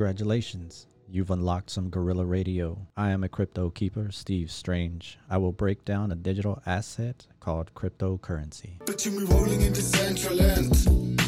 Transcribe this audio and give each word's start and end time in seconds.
Congratulations. 0.00 0.86
You've 1.10 1.30
unlocked 1.30 1.68
some 1.68 1.90
guerrilla 1.90 2.24
radio. 2.24 2.86
I 2.96 3.10
am 3.10 3.22
a 3.22 3.28
crypto 3.28 3.68
keeper, 3.68 4.10
Steve 4.10 4.50
Strange. 4.50 5.18
I 5.28 5.36
will 5.36 5.52
break 5.52 5.84
down 5.84 6.10
a 6.10 6.14
digital 6.14 6.62
asset 6.64 7.26
called 7.38 7.74
cryptocurrency. 7.74 8.80
Me 8.88 9.24
rolling 9.24 9.60
into 9.60 9.82
Central 9.82 10.36
Land. 10.36 10.72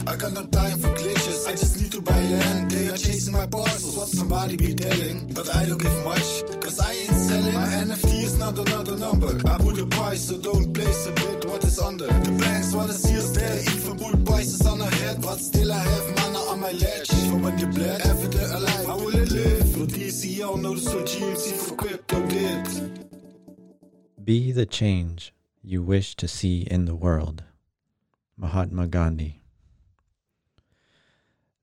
I 0.06 0.16
got 0.16 0.32
no 0.32 0.46
time 0.46 0.78
for 0.78 0.88
glitches, 0.88 1.46
I 1.46 1.50
just 1.50 1.82
need 1.82 1.92
to 1.92 2.00
buy 2.00 2.18
land. 2.18 2.70
They 2.70 2.88
are 2.88 2.96
chasing 2.96 3.34
my 3.34 3.44
what 3.44 3.68
somebody 3.68 4.56
be 4.56 4.74
telling. 4.74 5.30
But 5.34 5.54
I 5.54 5.66
don't 5.66 5.76
give 5.76 6.04
much, 6.06 6.42
cause 6.62 6.80
I 6.80 6.92
ain't 6.92 7.12
selling. 7.12 7.52
My 7.52 7.66
NFT 7.66 8.24
is 8.24 8.38
not 8.38 8.58
another 8.58 8.96
number. 8.96 9.38
I 9.46 9.58
put 9.58 9.78
a 9.80 9.84
price, 9.84 10.28
so 10.28 10.38
don't 10.38 10.72
place 10.72 11.06
a 11.08 11.12
what 11.46 11.62
is 11.62 11.78
under. 11.78 12.06
The 12.06 12.32
banks 12.40 12.72
wanna 12.72 12.94
see 12.94 13.18
us 13.18 13.36
there, 13.36 13.60
even 13.60 13.98
put 13.98 14.24
prices 14.24 14.66
on 14.66 14.80
our 14.80 14.90
head. 14.90 15.22
DCL, 20.52 20.62
notice 20.62 20.88
GMC 20.88 21.52
for 21.56 21.76
crypto. 21.76 22.22
Be 24.22 24.52
the 24.52 24.66
change 24.66 25.32
you 25.62 25.82
wish 25.82 26.14
to 26.16 26.28
see 26.28 26.62
in 26.62 26.84
the 26.84 26.94
world. 26.94 27.44
Mahatma 28.36 28.86
Gandhi. 28.86 29.40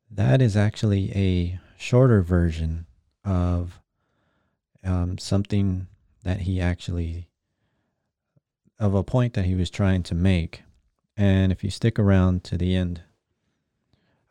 That 0.09 0.41
is 0.41 0.57
actually 0.57 1.11
a 1.15 1.59
shorter 1.77 2.21
version 2.21 2.87
of 3.23 3.79
um, 4.83 5.17
something 5.17 5.87
that 6.23 6.41
he 6.41 6.59
actually, 6.59 7.27
of 8.79 8.93
a 8.93 9.03
point 9.03 9.33
that 9.33 9.45
he 9.45 9.55
was 9.55 9.69
trying 9.69 10.03
to 10.03 10.15
make. 10.15 10.63
And 11.15 11.51
if 11.51 11.63
you 11.63 11.69
stick 11.69 11.99
around 11.99 12.43
to 12.45 12.57
the 12.57 12.75
end, 12.75 13.01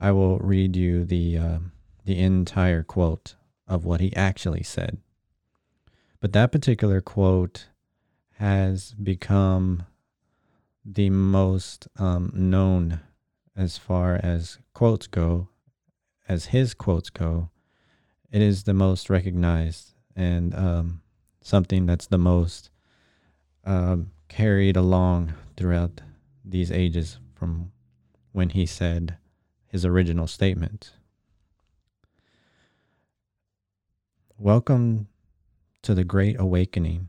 I 0.01 0.11
will 0.13 0.39
read 0.39 0.75
you 0.75 1.05
the 1.05 1.39
um, 1.39 1.73
the 2.05 2.19
entire 2.19 2.83
quote 2.83 3.35
of 3.69 3.85
what 3.85 4.01
he 4.01 4.15
actually 4.17 4.63
said. 4.63 4.99
But 6.21 6.33
that 6.33 6.53
particular 6.53 7.01
quote 7.01 7.69
has 8.39 8.95
become 8.95 9.85
the 10.85 11.11
most 11.11 11.87
um, 11.99 12.33
known 12.35 13.01
as 13.57 13.77
far 13.77 14.19
as 14.23 14.59
quotes 14.73 15.07
go, 15.07 15.49
as 16.29 16.47
his 16.47 16.75
quotes 16.75 17.11
go. 17.11 17.51
It 18.31 18.43
is 18.43 18.65
the 18.65 18.75
most 18.75 19.11
recognized 19.11 19.95
and 20.17 20.55
um, 20.55 21.03
something 21.41 21.87
that's 21.87 22.07
the 22.07 22.19
most 22.19 22.71
um, 23.65 24.11
carried 24.29 24.77
along 24.77 25.35
throughout 25.57 26.01
these 26.45 26.71
ages 26.71 27.19
from 27.35 27.73
when 28.33 28.51
he 28.51 28.67
said 28.67 29.17
his 29.67 29.85
original 29.85 30.27
statement. 30.27 30.93
Welcome 34.41 35.09
to 35.83 35.97
the 35.97 36.05
Great 36.05 36.39
Awakening 36.39 37.09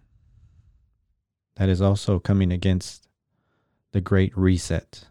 that 1.57 1.69
is 1.69 1.79
also 1.79 2.17
coming 2.17 2.51
against 2.51 3.07
the 3.91 4.01
Great 4.01 4.35
Reset. 4.35 5.05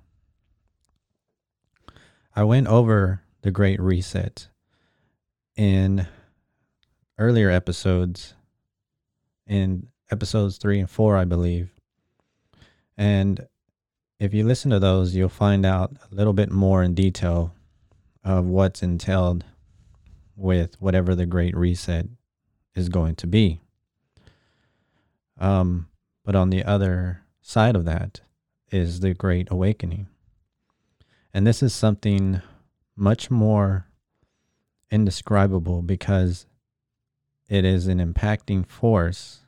I 2.35 2.43
went 2.43 2.67
over 2.67 3.23
the 3.43 3.53
Great 3.53 3.81
Reset 3.81 4.49
in 5.55 6.09
earlier 7.19 7.51
episodes, 7.51 8.35
in 9.47 9.87
episodes 10.11 10.59
three 10.59 10.81
and 10.81 10.91
four, 10.91 11.17
I 11.17 11.25
believe. 11.25 11.71
And 12.97 13.47
if 14.19 14.35
you 14.35 14.45
listen 14.45 14.73
to 14.73 14.81
those, 14.81 15.15
you'll 15.15 15.29
find 15.29 15.65
out 15.65 15.93
a 16.11 16.13
little 16.13 16.33
bit 16.33 16.51
more 16.51 16.83
in 16.83 16.95
detail 16.95 17.55
of 18.25 18.45
what's 18.45 18.83
entailed 18.83 19.45
with 20.39 20.81
whatever 20.81 21.15
the 21.15 21.27
Great 21.27 21.57
Reset 21.57 22.07
is 22.75 22.89
going 22.89 23.17
to 23.17 23.27
be. 23.27 23.61
Um, 25.39 25.89
but 26.25 26.37
on 26.37 26.51
the 26.51 26.65
other 26.65 27.23
side 27.43 27.75
of 27.75 27.85
that 27.85 28.21
is 28.71 29.01
the 29.01 29.15
Great 29.15 29.49
Awakening. 29.51 30.07
And 31.35 31.47
this 31.47 31.63
is 31.63 31.75
something 31.75 32.41
much 32.97 33.31
more 33.31 33.87
indescribable 34.91 35.83
because 35.83 36.47
it 37.49 37.65
is 37.65 37.87
an 37.87 37.99
impacting 37.99 38.67
force 38.67 39.41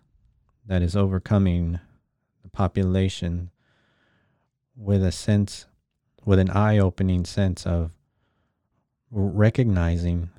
that 0.67 0.83
is 0.83 0.97
overcoming 0.97 1.79
the 2.43 2.49
population 2.49 3.51
with 4.77 5.05
a 5.05 5.13
sense, 5.13 5.67
with 6.25 6.39
an 6.39 6.51
eye 6.51 6.79
opening 6.79 7.25
sense 7.25 7.67
of 7.67 7.93
recognizing 9.11 10.31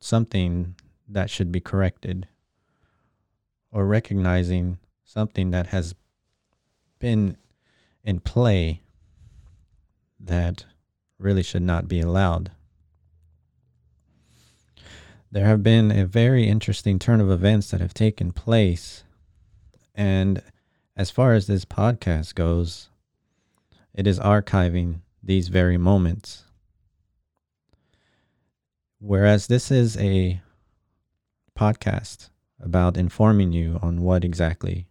something 0.00 0.74
that 1.08 1.30
should 1.30 1.50
be 1.50 1.60
corrected 1.60 2.28
or 3.70 3.86
recognizing 3.86 4.78
something 5.04 5.50
that 5.50 5.68
has 5.68 5.94
been 6.98 7.36
in 8.04 8.20
play 8.20 8.82
that 10.20 10.64
really 11.18 11.42
should 11.42 11.62
not 11.62 11.88
be 11.88 12.00
allowed. 12.00 12.50
There 15.30 15.46
have 15.46 15.62
been 15.62 15.90
a 15.90 16.06
very 16.06 16.48
interesting 16.48 16.98
turn 16.98 17.20
of 17.20 17.30
events 17.30 17.70
that 17.70 17.80
have 17.80 17.92
taken 17.92 18.32
place. 18.32 19.04
And 19.94 20.42
as 20.96 21.10
far 21.10 21.34
as 21.34 21.46
this 21.46 21.64
podcast 21.64 22.34
goes, 22.34 22.88
it 23.92 24.06
is 24.06 24.18
archiving 24.18 25.00
these 25.22 25.48
very 25.48 25.76
moments. 25.76 26.44
Whereas 29.00 29.46
this 29.46 29.70
is 29.70 29.96
a 29.96 30.40
podcast 31.56 32.30
about 32.60 32.96
informing 32.96 33.52
you 33.52 33.78
on 33.80 34.02
what 34.02 34.24
exactly 34.24 34.86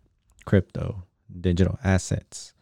crypto, 0.45 1.03
digital 1.41 1.77
assets, 1.83 2.53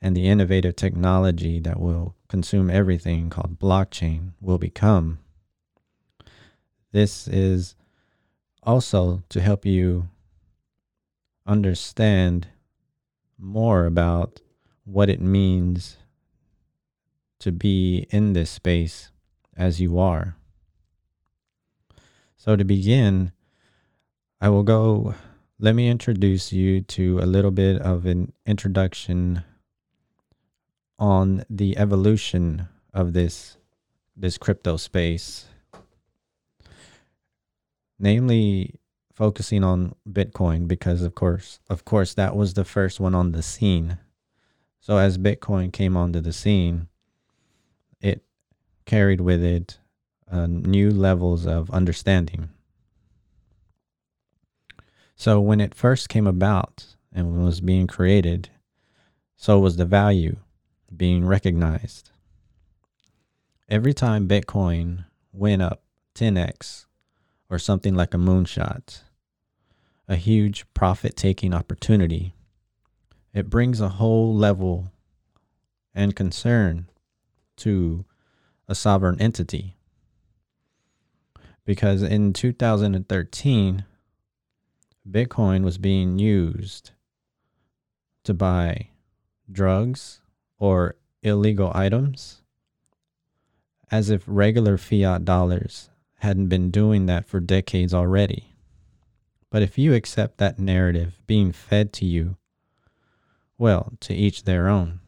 and 0.00 0.16
the 0.16 0.28
innovative 0.28 0.76
technology 0.76 1.58
that 1.60 1.80
will 1.80 2.14
consume 2.28 2.70
everything 2.70 3.28
called 3.28 3.58
blockchain 3.58 4.34
will 4.40 4.58
become. 4.58 5.18
This 6.92 7.26
is 7.26 7.74
also 8.62 9.24
to 9.30 9.40
help 9.40 9.66
you 9.66 10.08
understand 11.44 12.46
more 13.36 13.84
about 13.86 14.40
what 14.84 15.10
it 15.10 15.20
means 15.20 15.96
to 17.40 17.50
be 17.50 18.06
in 18.10 18.32
this 18.32 18.50
space 18.50 19.10
as 19.56 19.80
you 19.80 19.98
are. 19.98 20.36
So, 22.44 22.56
to 22.56 22.64
begin, 22.64 23.32
I 24.38 24.50
will 24.50 24.64
go. 24.64 25.14
Let 25.58 25.74
me 25.74 25.88
introduce 25.88 26.52
you 26.52 26.82
to 26.82 27.18
a 27.20 27.24
little 27.24 27.50
bit 27.50 27.80
of 27.80 28.04
an 28.04 28.34
introduction 28.44 29.42
on 30.98 31.46
the 31.48 31.78
evolution 31.78 32.68
of 32.92 33.14
this 33.14 33.56
this 34.14 34.36
crypto 34.36 34.76
space 34.76 35.46
namely 37.98 38.74
focusing 39.14 39.64
on 39.64 39.94
bitcoin 40.08 40.68
because 40.68 41.02
of 41.02 41.14
course 41.14 41.58
of 41.68 41.84
course 41.84 42.14
that 42.14 42.36
was 42.36 42.54
the 42.54 42.64
first 42.64 43.00
one 43.00 43.14
on 43.14 43.32
the 43.32 43.42
scene 43.42 43.98
so 44.78 44.98
as 44.98 45.18
bitcoin 45.18 45.72
came 45.72 45.96
onto 45.96 46.20
the 46.20 46.32
scene 46.32 46.86
it 48.00 48.22
carried 48.84 49.20
with 49.20 49.42
it 49.42 49.78
uh, 50.30 50.46
new 50.46 50.90
levels 50.90 51.46
of 51.46 51.70
understanding 51.70 52.48
so 55.16 55.40
when 55.40 55.60
it 55.60 55.74
first 55.74 56.08
came 56.08 56.26
about 56.26 56.86
and 57.12 57.44
was 57.44 57.60
being 57.60 57.86
created 57.86 58.50
so 59.36 59.58
was 59.58 59.76
the 59.76 59.84
value 59.84 60.36
being 60.96 61.26
recognized. 61.26 62.10
Every 63.68 63.94
time 63.94 64.28
Bitcoin 64.28 65.04
went 65.32 65.62
up 65.62 65.82
10x 66.14 66.86
or 67.50 67.58
something 67.58 67.94
like 67.94 68.14
a 68.14 68.18
moonshot, 68.18 69.02
a 70.08 70.16
huge 70.16 70.64
profit 70.74 71.16
taking 71.16 71.54
opportunity, 71.54 72.34
it 73.32 73.50
brings 73.50 73.80
a 73.80 73.90
whole 73.90 74.34
level 74.34 74.92
and 75.94 76.14
concern 76.14 76.86
to 77.56 78.04
a 78.68 78.74
sovereign 78.74 79.20
entity. 79.20 79.73
Because 81.64 82.02
in 82.02 82.32
2013, 82.32 83.84
Bitcoin 85.10 85.64
was 85.64 85.78
being 85.78 86.18
used 86.18 86.90
to 88.24 88.34
buy 88.34 88.88
drugs 89.50 90.20
or 90.58 90.96
illegal 91.22 91.70
items 91.74 92.42
as 93.90 94.10
if 94.10 94.22
regular 94.26 94.76
fiat 94.76 95.24
dollars 95.24 95.90
hadn't 96.18 96.48
been 96.48 96.70
doing 96.70 97.06
that 97.06 97.26
for 97.26 97.38
decades 97.38 97.92
already. 97.92 98.54
But 99.50 99.62
if 99.62 99.78
you 99.78 99.94
accept 99.94 100.38
that 100.38 100.58
narrative 100.58 101.20
being 101.26 101.52
fed 101.52 101.92
to 101.94 102.06
you, 102.06 102.36
well, 103.56 103.92
to 104.00 104.14
each 104.14 104.44
their 104.44 104.68
own. 104.68 105.00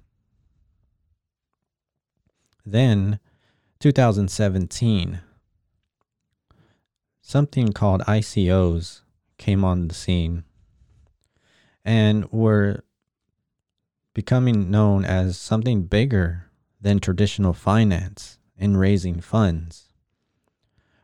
Then, 2.64 3.18
2017, 3.80 5.20
something 7.26 7.72
called 7.72 8.00
ICOs 8.02 9.00
came 9.36 9.64
on 9.64 9.88
the 9.88 9.94
scene 9.94 10.44
and 11.84 12.30
were 12.30 12.84
becoming 14.14 14.70
known 14.70 15.04
as 15.04 15.36
something 15.36 15.82
bigger 15.82 16.44
than 16.80 17.00
traditional 17.00 17.52
finance 17.52 18.38
in 18.56 18.76
raising 18.76 19.20
funds. 19.20 19.88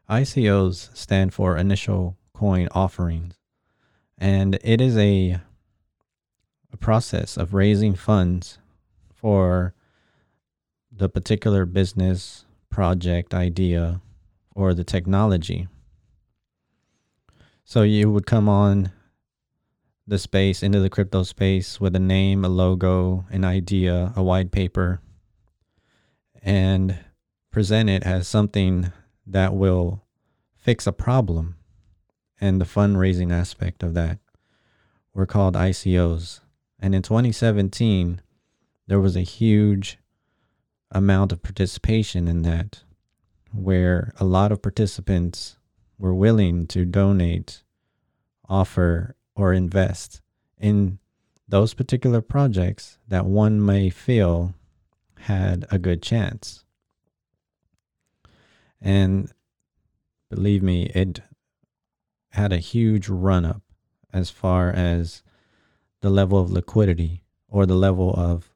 ICOs 0.09 0.97
stand 0.97 1.35
for 1.35 1.57
initial 1.57 2.17
coin 2.33 2.69
offerings, 2.71 3.35
and 4.17 4.61
it 4.63 4.81
is 4.81 4.97
a, 4.97 5.41
a 6.73 6.77
process 6.77 7.37
of 7.37 7.53
raising 7.53 7.97
funds 7.97 8.59
for 9.13 9.75
the 10.93 11.09
particular 11.09 11.67
business, 11.67 12.45
project, 12.71 13.35
idea, 13.35 14.01
or 14.55 14.73
the 14.73 14.85
technology. 14.85 15.67
So 17.73 17.81
you 17.81 18.11
would 18.11 18.27
come 18.27 18.51
on 18.51 18.93
the 20.07 20.19
space 20.19 20.63
into 20.63 20.79
the 20.79 20.91
crypto 20.91 21.23
space 21.23 21.81
with 21.81 21.97
a 21.97 21.99
name, 21.99 22.45
a 22.45 22.51
logo, 22.51 23.25
an 23.31 23.45
idea, 23.45 24.13
a 24.15 24.23
white 24.23 24.51
paper, 24.51 25.01
and 26.43 26.99
present 27.51 27.89
it 27.89 28.03
as 28.03 28.29
something 28.29 28.93
that 29.27 29.55
will 29.55 30.05
fix 30.55 30.87
a 30.87 30.93
problem. 30.93 31.57
And 32.39 32.61
the 32.61 32.67
fundraising 32.67 33.33
aspect 33.33 33.83
of 33.83 33.95
that 33.95 34.19
were 35.15 35.25
called 35.25 35.55
ICOs. 35.55 36.41
And 36.79 36.95
in 36.95 37.01
2017, 37.01 38.21
there 38.87 39.01
was 39.01 39.17
a 39.17 39.23
huge 39.23 39.97
amount 40.91 41.33
of 41.33 41.43
participation 41.43 42.29
in 42.29 42.43
that, 42.43 42.83
where 43.51 44.13
a 44.21 44.27
lot 44.27 44.53
of 44.53 44.61
participants 44.61 45.57
were 46.03 46.13
willing 46.13 46.67
to 46.67 46.85
donate, 46.85 47.63
offer, 48.49 49.15
or 49.37 49.53
invest 49.53 50.21
in 50.59 50.99
those 51.47 51.75
particular 51.75 52.21
projects 52.21 52.99
that 53.07 53.25
one 53.25 53.65
may 53.65 53.89
feel 53.89 54.53
had 55.21 55.65
a 55.71 55.79
good 55.79 56.03
chance. 56.03 56.65
And 58.81 59.31
believe 60.29 60.61
me, 60.61 60.87
it 60.87 61.21
had 62.31 62.53
a 62.53 62.59
huge 62.59 63.09
run 63.09 63.45
up 63.45 63.63
as 64.13 64.29
far 64.29 64.71
as 64.71 65.23
the 66.01 66.11
level 66.11 66.41
of 66.41 66.51
liquidity 66.51 67.23
or 67.49 67.65
the 67.65 67.77
level 67.77 68.13
of 68.17 68.51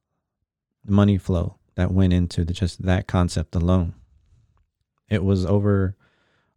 money 0.84 1.16
flow 1.16 1.58
that 1.76 1.92
went 1.92 2.12
into 2.12 2.44
the, 2.44 2.52
just 2.52 2.82
that 2.82 3.06
concept 3.06 3.54
alone. 3.54 3.94
It 5.08 5.22
was 5.22 5.46
over 5.46 5.94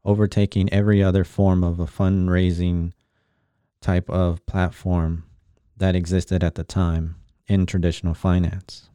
overtaking 0.09 0.73
every 0.73 1.03
other 1.03 1.23
form 1.23 1.63
of 1.63 1.79
a 1.79 1.85
fundraising 1.85 2.91
type 3.79 4.09
of 4.09 4.44
platform 4.47 5.23
that 5.77 5.95
existed 5.95 6.44
at 6.44 6.56
the 6.56 6.63
time 6.63 7.15
in 7.47 7.67
traditional 7.67 8.15
finance. 8.15 8.89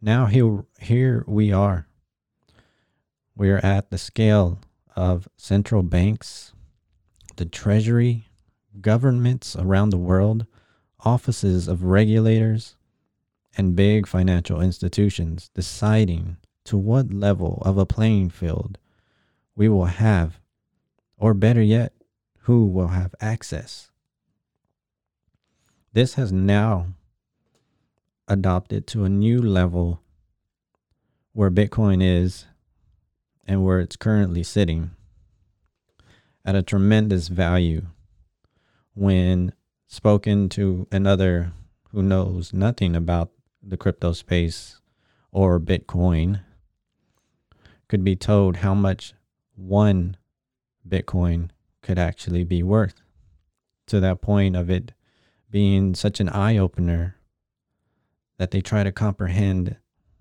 Now 0.00 0.26
here 0.26 0.64
here 0.80 1.24
we 1.26 1.52
are. 1.52 1.88
We 3.36 3.50
are 3.50 3.58
at 3.58 3.90
the 3.90 3.98
scale 3.98 4.60
of 4.94 5.26
central 5.36 5.82
banks, 5.82 6.52
the 7.34 7.44
treasury, 7.44 8.28
governments 8.80 9.56
around 9.56 9.90
the 9.90 9.98
world, 9.98 10.46
offices 11.00 11.66
of 11.66 11.82
regulators, 11.82 12.76
and 13.56 13.74
big 13.74 14.06
financial 14.06 14.60
institutions 14.60 15.50
deciding 15.54 16.36
to 16.66 16.78
what 16.78 17.12
level 17.12 17.60
of 17.66 17.78
a 17.78 17.84
playing 17.84 18.30
field 18.30 18.78
we 19.56 19.68
will 19.68 19.86
have, 19.86 20.40
or 21.16 21.34
better 21.34 21.62
yet, 21.62 21.92
who 22.40 22.66
will 22.66 22.88
have 22.88 23.14
access. 23.20 23.90
This 25.92 26.14
has 26.14 26.32
now 26.32 26.88
adopted 28.26 28.86
to 28.88 29.04
a 29.04 29.08
new 29.08 29.40
level 29.40 30.00
where 31.32 31.50
Bitcoin 31.50 32.02
is 32.02 32.46
and 33.46 33.64
where 33.64 33.80
it's 33.80 33.96
currently 33.96 34.42
sitting 34.42 34.90
at 36.44 36.54
a 36.54 36.62
tremendous 36.62 37.28
value 37.28 37.86
when 38.94 39.52
spoken 39.86 40.48
to 40.48 40.86
another 40.90 41.52
who 41.90 42.02
knows 42.02 42.52
nothing 42.52 42.96
about 42.96 43.30
the 43.62 43.76
crypto 43.76 44.12
space 44.12 44.80
or 45.32 45.60
Bitcoin 45.60 46.40
could 47.88 48.04
be 48.04 48.16
told 48.16 48.56
how 48.56 48.74
much 48.74 49.14
one 49.56 50.16
Bitcoin 50.88 51.50
could 51.82 51.98
actually 51.98 52.44
be 52.44 52.62
worth 52.62 53.02
to 53.86 54.00
that 54.00 54.20
point 54.20 54.56
of 54.56 54.70
it 54.70 54.92
being 55.50 55.94
such 55.94 56.20
an 56.20 56.28
eye 56.28 56.56
opener 56.56 57.16
that 58.38 58.50
they 58.50 58.60
try 58.60 58.82
to 58.82 58.92
comprehend 58.92 59.76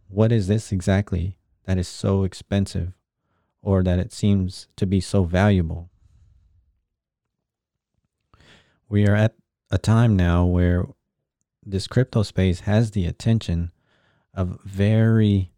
what 0.07 0.31
is 0.31 0.47
this 0.47 0.71
exactly 0.71 1.37
that 1.65 1.77
is 1.77 1.87
so 1.87 2.23
expensive 2.23 2.93
or 3.61 3.81
that 3.81 3.97
it 3.97 4.11
seems 4.11 4.67
to 4.75 4.85
be 4.85 4.99
so 4.99 5.23
valuable. 5.23 5.89
We 8.89 9.07
are 9.07 9.15
at 9.15 9.33
a 9.71 9.77
time 9.77 10.15
now 10.15 10.45
where 10.45 10.85
this 11.65 11.87
crypto 11.87 12.23
space 12.23 12.61
has 12.61 12.91
the 12.91 13.07
attention 13.07 13.71
of 14.33 14.59
very 14.63 15.51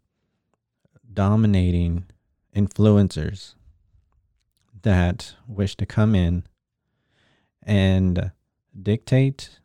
dominating 1.12 2.06
influencers 2.54 3.54
that 4.82 5.34
wish 5.46 5.76
to 5.76 5.86
come 5.86 6.14
in 6.14 6.44
and 7.62 8.30
dictate 8.80 9.58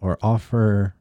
or 0.00 0.18
offer 0.22 0.94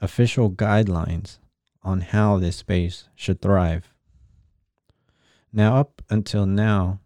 official 0.00 0.50
guidelines 0.50 1.38
on 1.82 2.00
how 2.00 2.38
this 2.38 2.56
space 2.56 3.08
should 3.14 3.40
thrive. 3.40 3.92
Now, 5.52 5.76
up 5.76 6.02
until 6.08 6.46
now, 6.46 7.00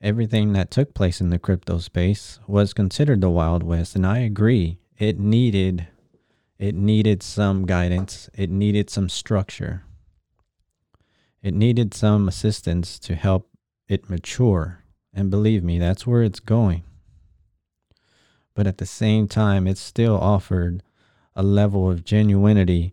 everything 0.00 0.52
that 0.54 0.70
took 0.70 0.94
place 0.94 1.20
in 1.20 1.30
the 1.30 1.38
crypto 1.38 1.78
space 1.78 2.38
was 2.46 2.72
considered 2.72 3.20
the 3.20 3.30
Wild 3.30 3.62
West, 3.62 3.94
and 3.94 4.06
I 4.06 4.18
agree. 4.18 4.78
It 4.98 5.18
needed 5.18 5.88
it 6.58 6.74
needed 6.74 7.22
some 7.22 7.66
guidance. 7.66 8.30
It 8.34 8.50
needed 8.50 8.88
some 8.88 9.08
structure. 9.08 9.82
It 11.42 11.54
needed 11.54 11.92
some 11.92 12.28
assistance 12.28 12.98
to 13.00 13.14
help 13.14 13.50
it 13.88 14.10
mature. 14.10 14.82
And 15.12 15.30
believe 15.30 15.62
me, 15.64 15.78
that's 15.78 16.06
where 16.06 16.22
it's 16.22 16.40
going. 16.40 16.84
But 18.54 18.66
at 18.66 18.78
the 18.78 18.86
same 18.86 19.28
time, 19.28 19.66
it 19.66 19.78
still 19.78 20.16
offered 20.16 20.82
a 21.34 21.42
level 21.42 21.90
of 21.90 22.04
genuinity 22.04 22.92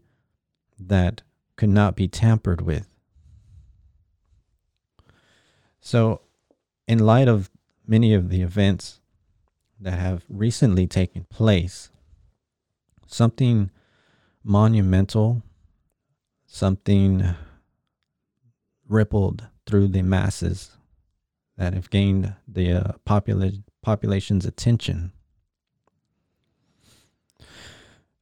that 0.79 1.21
could 1.55 1.69
not 1.69 1.95
be 1.95 2.07
tampered 2.07 2.62
with. 2.62 2.88
So, 5.79 6.21
in 6.88 7.00
light 7.00 7.27
of 7.27 7.50
many 7.88 8.13
of 8.13 8.29
the 8.29 8.41
events 8.41 9.00
that 9.79 10.00
have 10.00 10.23
recently 10.29 10.88
taken 10.88 11.25
place, 11.25 11.89
something 13.07 13.69
monumental, 14.43 15.43
something 16.45 17.35
rippled 18.88 19.47
through 19.65 19.88
the 19.88 20.01
masses 20.01 20.77
that 21.57 21.74
have 21.74 21.89
gained 21.89 22.36
the 22.48 22.72
uh, 22.74 22.91
popula- 23.05 23.63
population's 23.81 24.45
attention. 24.45 25.12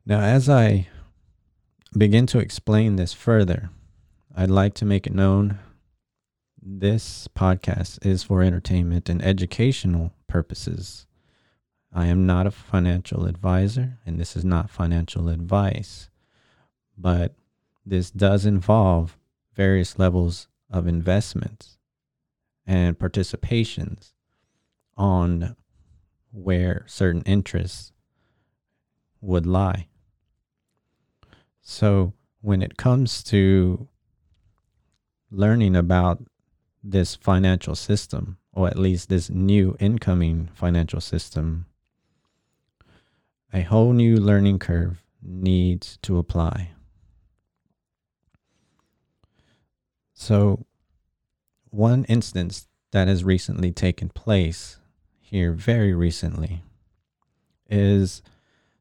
Now, 0.05 0.19
as 0.19 0.49
I 0.49 0.87
begin 1.97 2.25
to 2.27 2.39
explain 2.39 2.95
this 2.95 3.13
further, 3.13 3.69
I'd 4.35 4.49
like 4.49 4.73
to 4.75 4.85
make 4.85 5.05
it 5.05 5.13
known 5.13 5.59
this 6.61 7.27
podcast 7.35 8.05
is 8.05 8.23
for 8.23 8.43
entertainment 8.43 9.09
and 9.09 9.21
educational 9.23 10.13
purposes. 10.27 11.05
I 11.93 12.07
am 12.07 12.25
not 12.25 12.47
a 12.47 12.51
financial 12.51 13.25
advisor, 13.25 13.99
and 14.05 14.19
this 14.19 14.35
is 14.35 14.45
not 14.45 14.69
financial 14.69 15.27
advice, 15.27 16.09
but 16.97 17.35
this 17.85 18.11
does 18.11 18.45
involve 18.45 19.17
various 19.53 19.99
levels 19.99 20.47
of 20.69 20.87
investments 20.87 21.77
and 22.65 22.97
participations 22.97 24.13
on 24.97 25.55
where 26.31 26.85
certain 26.87 27.21
interests 27.23 27.91
would 29.19 29.45
lie. 29.45 29.87
So, 31.61 32.13
when 32.41 32.61
it 32.61 32.77
comes 32.77 33.23
to 33.25 33.87
learning 35.29 35.75
about 35.75 36.23
this 36.83 37.15
financial 37.15 37.75
system, 37.75 38.37
or 38.53 38.67
at 38.67 38.77
least 38.77 39.09
this 39.09 39.29
new 39.29 39.75
incoming 39.79 40.49
financial 40.53 40.99
system, 40.99 41.67
a 43.53 43.61
whole 43.61 43.93
new 43.93 44.17
learning 44.17 44.59
curve 44.59 45.03
needs 45.21 45.97
to 46.01 46.17
apply. 46.17 46.71
So, 50.13 50.65
one 51.71 52.03
instance 52.05 52.67
that 52.91 53.07
has 53.07 53.23
recently 53.23 53.71
taken 53.71 54.09
place 54.09 54.77
here, 55.19 55.53
very 55.53 55.93
recently, 55.93 56.61
is 57.69 58.21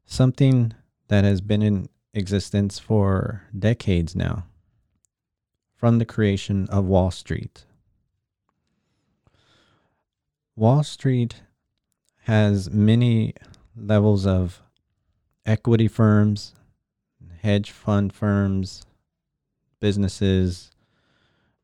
something 0.05 0.73
that 1.07 1.23
has 1.23 1.41
been 1.41 1.61
in 1.61 1.87
existence 2.13 2.77
for 2.77 3.43
decades 3.57 4.15
now 4.15 4.45
from 5.73 5.97
the 5.97 6.05
creation 6.05 6.67
of 6.69 6.85
Wall 6.85 7.09
Street. 7.09 7.65
Wall 10.55 10.83
Street 10.83 11.41
has 12.25 12.69
many 12.69 13.33
levels 13.75 14.27
of 14.27 14.61
equity 15.45 15.87
firms, 15.87 16.53
hedge 17.41 17.71
fund 17.71 18.13
firms, 18.13 18.83
businesses, 19.79 20.70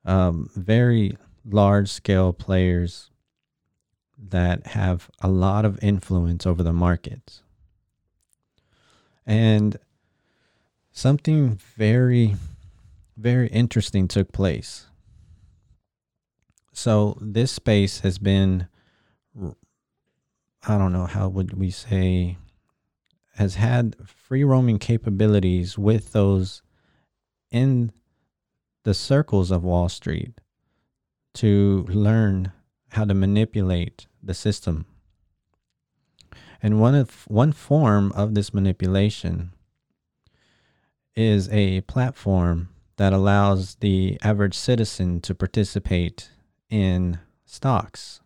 um, 0.07 0.49
very 0.55 1.17
large 1.45 1.89
scale 1.89 2.33
players 2.33 3.11
that 4.17 4.67
have 4.67 5.11
a 5.21 5.27
lot 5.27 5.65
of 5.65 5.77
influence 5.83 6.47
over 6.47 6.63
the 6.63 6.73
markets. 6.73 7.43
And 9.25 9.77
something 10.91 11.59
very, 11.75 12.35
very 13.17 13.47
interesting 13.49 14.07
took 14.07 14.31
place. 14.31 14.87
So, 16.71 17.17
this 17.19 17.51
space 17.51 17.99
has 18.01 18.17
been, 18.17 18.67
I 19.35 20.77
don't 20.77 20.93
know, 20.93 21.05
how 21.05 21.27
would 21.27 21.57
we 21.57 21.69
say, 21.69 22.37
has 23.35 23.55
had 23.55 23.95
free 24.05 24.43
roaming 24.43 24.79
capabilities 24.79 25.77
with 25.77 26.13
those 26.13 26.61
in 27.51 27.91
the 28.87 28.93
circles 28.93 29.51
of 29.51 29.65
Wall 29.65 29.89
Street 29.89 30.39
to 31.33 31.85
learn 31.89 32.53
how 32.91 33.03
to 33.03 33.13
manipulate 33.13 34.07
the 34.23 34.33
system. 34.33 34.85
And 36.63 36.79
one 36.79 36.95
of 36.95 37.25
one 37.27 37.51
form 37.51 38.13
of 38.13 38.33
this 38.33 38.53
manipulation 38.53 39.51
is 41.17 41.49
a 41.49 41.81
platform 41.81 42.69
that 42.95 43.11
allows 43.11 43.75
the 43.81 44.17
average 44.23 44.55
citizen 44.55 45.19
to 45.19 45.35
participate 45.35 46.29
in 46.69 47.19
stocks. 47.43 48.21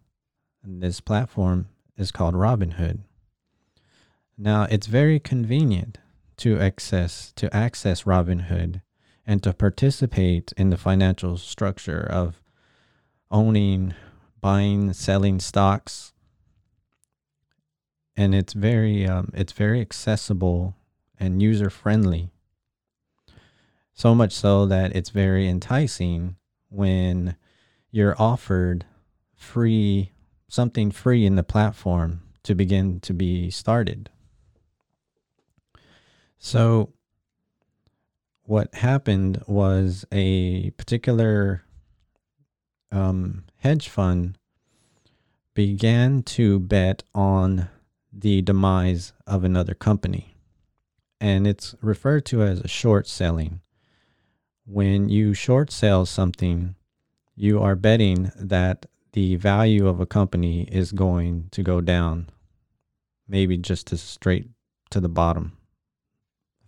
And 0.63 0.83
this 0.83 1.01
platform 1.01 1.69
is 1.97 2.11
called 2.11 2.35
Robinhood. 2.35 2.99
Now, 4.37 4.67
it's 4.69 4.85
very 4.85 5.19
convenient 5.19 5.97
to 6.37 6.59
access 6.59 7.33
to 7.37 7.51
access 7.51 8.03
Robinhood 8.03 8.81
and 9.25 9.41
to 9.43 9.53
participate 9.53 10.53
in 10.57 10.69
the 10.69 10.77
financial 10.77 11.37
structure 11.37 12.01
of 12.01 12.41
owning, 13.29 13.93
buying, 14.39 14.93
selling 14.93 15.39
stocks. 15.39 16.13
And 18.17 18.35
it's 18.35 18.53
very 18.53 19.07
um, 19.07 19.31
it's 19.33 19.53
very 19.53 19.81
accessible 19.81 20.75
and 21.19 21.41
user 21.41 21.69
friendly. 21.69 22.31
So 23.93 24.15
much 24.15 24.33
so 24.33 24.65
that 24.65 24.95
it's 24.95 25.11
very 25.11 25.47
enticing 25.47 26.35
when 26.69 27.35
you're 27.91 28.19
offered 28.19 28.85
free 29.35 30.11
something 30.47 30.91
free 30.91 31.25
in 31.25 31.35
the 31.35 31.43
platform 31.43 32.21
to 32.43 32.53
begin 32.53 32.99
to 32.99 33.13
be 33.13 33.49
started. 33.49 34.09
So 36.37 36.93
what 38.51 38.75
happened 38.75 39.41
was 39.47 40.03
a 40.11 40.71
particular 40.71 41.63
um, 42.91 43.45
hedge 43.59 43.87
fund 43.87 44.37
began 45.53 46.21
to 46.21 46.59
bet 46.59 47.01
on 47.15 47.69
the 48.11 48.41
demise 48.41 49.13
of 49.25 49.45
another 49.45 49.73
company. 49.73 50.35
And 51.21 51.47
it's 51.47 51.75
referred 51.81 52.25
to 52.25 52.43
as 52.43 52.59
a 52.59 52.67
short 52.67 53.07
selling. 53.07 53.61
When 54.65 55.07
you 55.07 55.33
short 55.33 55.71
sell 55.71 56.05
something, 56.05 56.75
you 57.37 57.61
are 57.61 57.77
betting 57.77 58.33
that 58.35 58.85
the 59.13 59.37
value 59.37 59.87
of 59.87 60.01
a 60.01 60.05
company 60.05 60.63
is 60.63 60.91
going 60.91 61.47
to 61.51 61.63
go 61.63 61.79
down, 61.79 62.27
maybe 63.29 63.55
just 63.55 63.87
to 63.87 63.97
straight 63.97 64.49
to 64.89 64.99
the 64.99 65.07
bottom, 65.07 65.55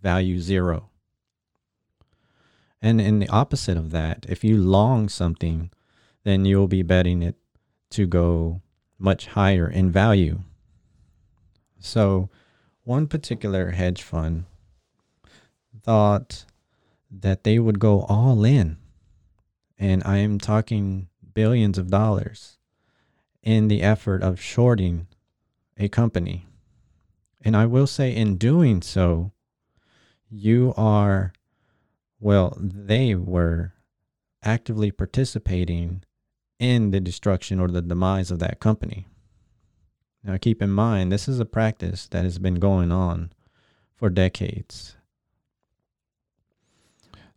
value 0.00 0.40
zero. 0.40 0.88
And 2.84 3.00
in 3.00 3.18
the 3.18 3.30
opposite 3.30 3.78
of 3.78 3.92
that, 3.92 4.26
if 4.28 4.44
you 4.44 4.58
long 4.58 5.08
something, 5.08 5.70
then 6.22 6.44
you'll 6.44 6.68
be 6.68 6.82
betting 6.82 7.22
it 7.22 7.34
to 7.92 8.06
go 8.06 8.60
much 8.98 9.28
higher 9.28 9.66
in 9.66 9.90
value. 9.90 10.40
So, 11.78 12.28
one 12.82 13.06
particular 13.06 13.70
hedge 13.70 14.02
fund 14.02 14.44
thought 15.82 16.44
that 17.10 17.44
they 17.44 17.58
would 17.58 17.78
go 17.78 18.02
all 18.02 18.44
in, 18.44 18.76
and 19.78 20.02
I 20.04 20.18
am 20.18 20.38
talking 20.38 21.08
billions 21.32 21.78
of 21.78 21.88
dollars 21.90 22.58
in 23.42 23.68
the 23.68 23.80
effort 23.80 24.22
of 24.22 24.42
shorting 24.42 25.06
a 25.78 25.88
company. 25.88 26.44
And 27.40 27.56
I 27.56 27.64
will 27.64 27.86
say, 27.86 28.14
in 28.14 28.36
doing 28.36 28.82
so, 28.82 29.32
you 30.28 30.74
are 30.76 31.32
well, 32.20 32.56
they 32.60 33.14
were 33.14 33.74
actively 34.42 34.90
participating 34.90 36.02
in 36.58 36.90
the 36.90 37.00
destruction 37.00 37.58
or 37.58 37.68
the 37.68 37.82
demise 37.82 38.30
of 38.30 38.38
that 38.38 38.60
company. 38.60 39.06
Now, 40.22 40.38
keep 40.38 40.62
in 40.62 40.70
mind, 40.70 41.12
this 41.12 41.28
is 41.28 41.38
a 41.38 41.44
practice 41.44 42.06
that 42.08 42.24
has 42.24 42.38
been 42.38 42.54
going 42.54 42.90
on 42.90 43.32
for 43.94 44.08
decades. 44.08 44.96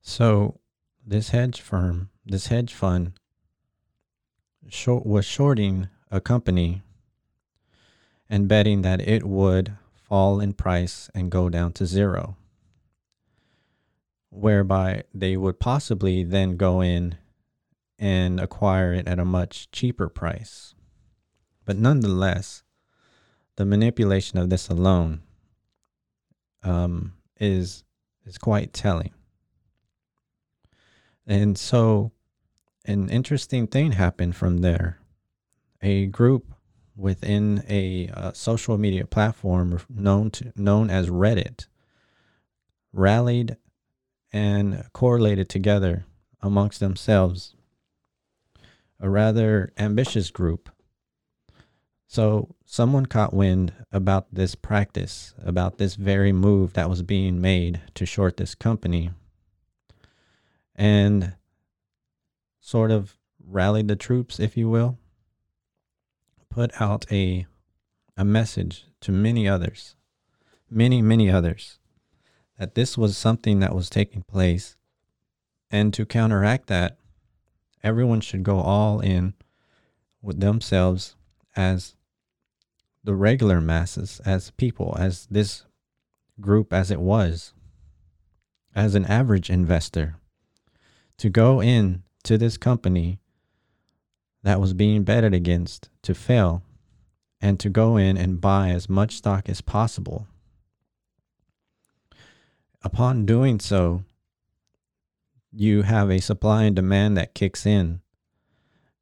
So, 0.01 0.59
this 1.05 1.29
hedge 1.29 1.59
firm, 1.59 2.09
this 2.25 2.47
hedge 2.47 2.73
fund, 2.73 3.13
short, 4.69 5.05
was 5.05 5.25
shorting 5.25 5.89
a 6.09 6.21
company 6.21 6.81
and 8.29 8.47
betting 8.47 8.83
that 8.83 9.05
it 9.05 9.25
would 9.25 9.73
fall 9.93 10.39
in 10.39 10.53
price 10.53 11.09
and 11.13 11.31
go 11.31 11.49
down 11.49 11.73
to 11.73 11.85
zero 11.85 12.37
whereby 14.29 15.03
they 15.13 15.37
would 15.37 15.59
possibly 15.59 16.23
then 16.23 16.57
go 16.57 16.81
in 16.81 17.15
and 17.99 18.39
acquire 18.39 18.93
it 18.93 19.07
at 19.07 19.19
a 19.19 19.25
much 19.25 19.71
cheaper 19.71 20.09
price. 20.09 20.75
But 21.65 21.77
nonetheless, 21.77 22.63
the 23.55 23.65
manipulation 23.65 24.37
of 24.37 24.49
this 24.49 24.69
alone 24.69 25.23
um, 26.63 27.13
is 27.39 27.83
is 28.25 28.37
quite 28.37 28.73
telling. 28.73 29.13
And 31.25 31.57
so 31.57 32.11
an 32.85 33.09
interesting 33.09 33.67
thing 33.67 33.93
happened 33.93 34.35
from 34.35 34.59
there. 34.59 34.99
A 35.81 36.05
group 36.07 36.53
within 36.95 37.63
a 37.69 38.09
uh, 38.13 38.31
social 38.33 38.77
media 38.77 39.05
platform 39.05 39.79
known 39.89 40.31
to, 40.31 40.51
known 40.55 40.89
as 40.89 41.09
Reddit 41.09 41.67
rallied 42.91 43.57
and 44.31 44.83
correlated 44.93 45.49
together 45.49 46.05
amongst 46.41 46.79
themselves 46.79 47.55
a 48.99 49.09
rather 49.09 49.71
ambitious 49.77 50.31
group. 50.31 50.69
So 52.07 52.55
someone 52.65 53.05
caught 53.05 53.33
wind 53.33 53.73
about 53.91 54.33
this 54.33 54.55
practice, 54.55 55.33
about 55.43 55.77
this 55.77 55.95
very 55.95 56.31
move 56.31 56.73
that 56.73 56.89
was 56.89 57.03
being 57.03 57.41
made 57.41 57.81
to 57.95 58.05
short 58.05 58.37
this 58.37 58.55
company, 58.55 59.11
and 60.75 61.35
sort 62.59 62.91
of 62.91 63.17
rallied 63.45 63.87
the 63.87 63.95
troops, 63.95 64.39
if 64.39 64.55
you 64.55 64.69
will, 64.69 64.97
put 66.49 66.71
out 66.81 67.05
a 67.11 67.45
a 68.19 68.25
message 68.25 68.85
to 68.99 69.11
many 69.11 69.47
others, 69.47 69.95
many, 70.71 71.03
many 71.03 71.29
others, 71.29 71.76
that 72.57 72.75
this 72.75 72.97
was 72.97 73.17
something 73.17 73.59
that 73.59 73.75
was 73.75 73.89
taking 73.89 74.23
place. 74.23 74.75
And 75.69 75.93
to 75.93 76.05
counteract 76.05 76.67
that, 76.67 76.97
everyone 77.83 78.21
should 78.21 78.43
go 78.43 78.59
all 78.59 78.99
in 78.99 79.33
with 80.21 80.39
themselves 80.39 81.15
as 81.55 81.95
the 83.03 83.15
regular 83.15 83.61
masses, 83.61 84.19
as 84.25 84.51
people, 84.51 84.95
as 84.99 85.27
this 85.31 85.63
group 86.41 86.73
as 86.73 86.91
it 86.91 86.99
was, 86.99 87.53
as 88.75 88.95
an 88.95 89.05
average 89.05 89.49
investor, 89.49 90.15
to 91.17 91.29
go 91.29 91.61
in 91.61 92.03
to 92.23 92.37
this 92.37 92.57
company 92.57 93.19
that 94.43 94.59
was 94.59 94.73
being 94.73 95.03
betted 95.03 95.33
against 95.33 95.89
to 96.03 96.13
fail 96.13 96.63
and 97.41 97.59
to 97.59 97.69
go 97.69 97.97
in 97.97 98.17
and 98.17 98.41
buy 98.41 98.69
as 98.69 98.89
much 98.89 99.15
stock 99.15 99.47
as 99.49 99.61
possible. 99.61 100.27
Upon 102.87 103.25
doing 103.25 103.59
so, 103.59 104.05
you 105.51 105.81
have 105.81 106.09
a 106.09 106.21
supply 106.21 106.63
and 106.63 106.73
demand 106.73 107.17
that 107.17 107.33
kicks 107.33 107.65
in. 107.65 107.99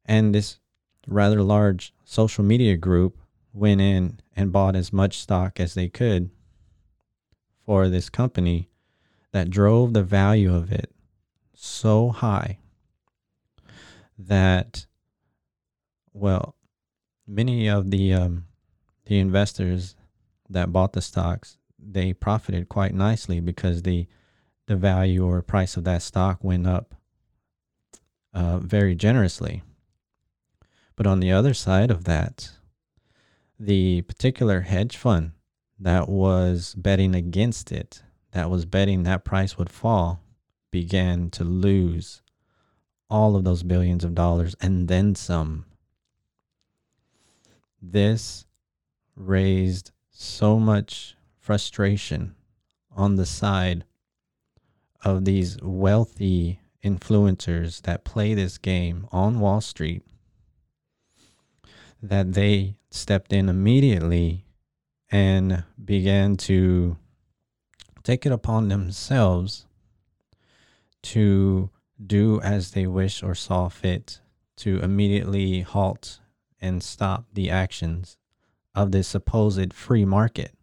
And 0.04 0.34
this 0.34 0.58
rather 1.06 1.40
large 1.40 1.94
social 2.04 2.42
media 2.42 2.76
group 2.76 3.16
went 3.52 3.80
in 3.80 4.18
and 4.34 4.50
bought 4.50 4.74
as 4.74 4.92
much 4.92 5.20
stock 5.20 5.60
as 5.60 5.74
they 5.74 5.88
could 5.88 6.30
for 7.64 7.88
this 7.88 8.10
company 8.10 8.70
that 9.30 9.50
drove 9.50 9.92
the 9.92 10.02
value 10.02 10.52
of 10.52 10.72
it 10.72 10.90
so 11.54 12.08
high 12.08 12.58
that 14.18 14.86
well 16.12 16.56
many 17.24 17.68
of 17.68 17.92
the 17.92 18.12
um, 18.12 18.46
the 19.04 19.20
investors 19.20 19.94
that 20.50 20.72
bought 20.72 20.92
the 20.92 21.00
stocks 21.00 21.56
they 21.88 22.12
profited 22.12 22.68
quite 22.68 22.94
nicely 22.94 23.40
because 23.40 23.82
the 23.82 24.06
the 24.66 24.76
value 24.76 25.24
or 25.24 25.40
price 25.42 25.76
of 25.76 25.84
that 25.84 26.02
stock 26.02 26.42
went 26.42 26.66
up 26.66 26.94
uh, 28.34 28.58
very 28.58 28.94
generously. 28.96 29.62
But 30.96 31.06
on 31.06 31.20
the 31.20 31.30
other 31.30 31.54
side 31.54 31.90
of 31.90 32.04
that, 32.04 32.50
the 33.60 34.02
particular 34.02 34.62
hedge 34.62 34.96
fund 34.96 35.32
that 35.78 36.08
was 36.08 36.74
betting 36.74 37.14
against 37.14 37.70
it, 37.70 38.02
that 38.32 38.50
was 38.50 38.64
betting 38.64 39.04
that 39.04 39.24
price 39.24 39.56
would 39.56 39.70
fall, 39.70 40.20
began 40.70 41.30
to 41.30 41.44
lose 41.44 42.22
all 43.08 43.36
of 43.36 43.44
those 43.44 43.62
billions 43.62 44.04
of 44.04 44.14
dollars 44.14 44.56
and 44.60 44.88
then 44.88 45.14
some. 45.14 45.64
This 47.80 48.46
raised 49.14 49.92
so 50.10 50.58
much 50.58 51.15
frustration 51.46 52.34
on 52.96 53.14
the 53.14 53.24
side 53.24 53.84
of 55.04 55.24
these 55.24 55.56
wealthy 55.62 56.58
influencers 56.84 57.82
that 57.82 58.02
play 58.02 58.34
this 58.34 58.58
game 58.58 59.06
on 59.12 59.38
Wall 59.38 59.60
Street 59.60 60.02
that 62.02 62.32
they 62.32 62.74
stepped 62.90 63.32
in 63.32 63.48
immediately 63.48 64.44
and 65.08 65.62
began 65.84 66.36
to 66.36 66.96
take 68.02 68.26
it 68.26 68.32
upon 68.32 68.66
themselves 68.66 69.66
to 71.00 71.70
do 72.04 72.40
as 72.40 72.72
they 72.72 72.88
wish 72.88 73.22
or 73.22 73.36
saw 73.36 73.68
fit 73.68 74.20
to 74.56 74.80
immediately 74.80 75.60
halt 75.60 76.18
and 76.60 76.82
stop 76.82 77.26
the 77.34 77.48
actions 77.48 78.16
of 78.74 78.90
this 78.90 79.06
supposed 79.06 79.72
free 79.72 80.04
market. 80.04 80.55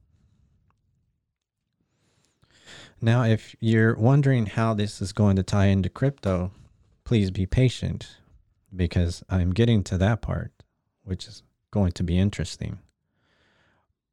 Now, 3.04 3.24
if 3.24 3.54
you're 3.60 3.98
wondering 3.98 4.46
how 4.46 4.74
this 4.74 5.02
is 5.02 5.12
going 5.12 5.36
to 5.36 5.44
tie 5.44 5.66
into 5.66 5.90
crypto, 5.90 6.52
please 7.04 7.32
be 7.32 7.46
patient 7.46 8.16
because 8.74 9.26
I'm 9.30 9.52
getting 9.52 9.84
to 9.84 9.98
that 9.98 10.22
part, 10.22 10.54
which 11.04 11.28
is 11.28 11.44
going 11.70 11.92
to 11.92 12.04
be 12.04 12.18
interesting. 12.18 12.80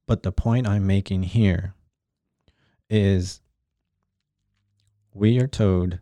But 0.08 0.24
the 0.24 0.32
point 0.32 0.66
I'm 0.66 0.88
making 0.88 1.22
here 1.22 1.72
is 2.88 3.40
we 5.14 5.38
are 5.38 5.46
told 5.46 6.00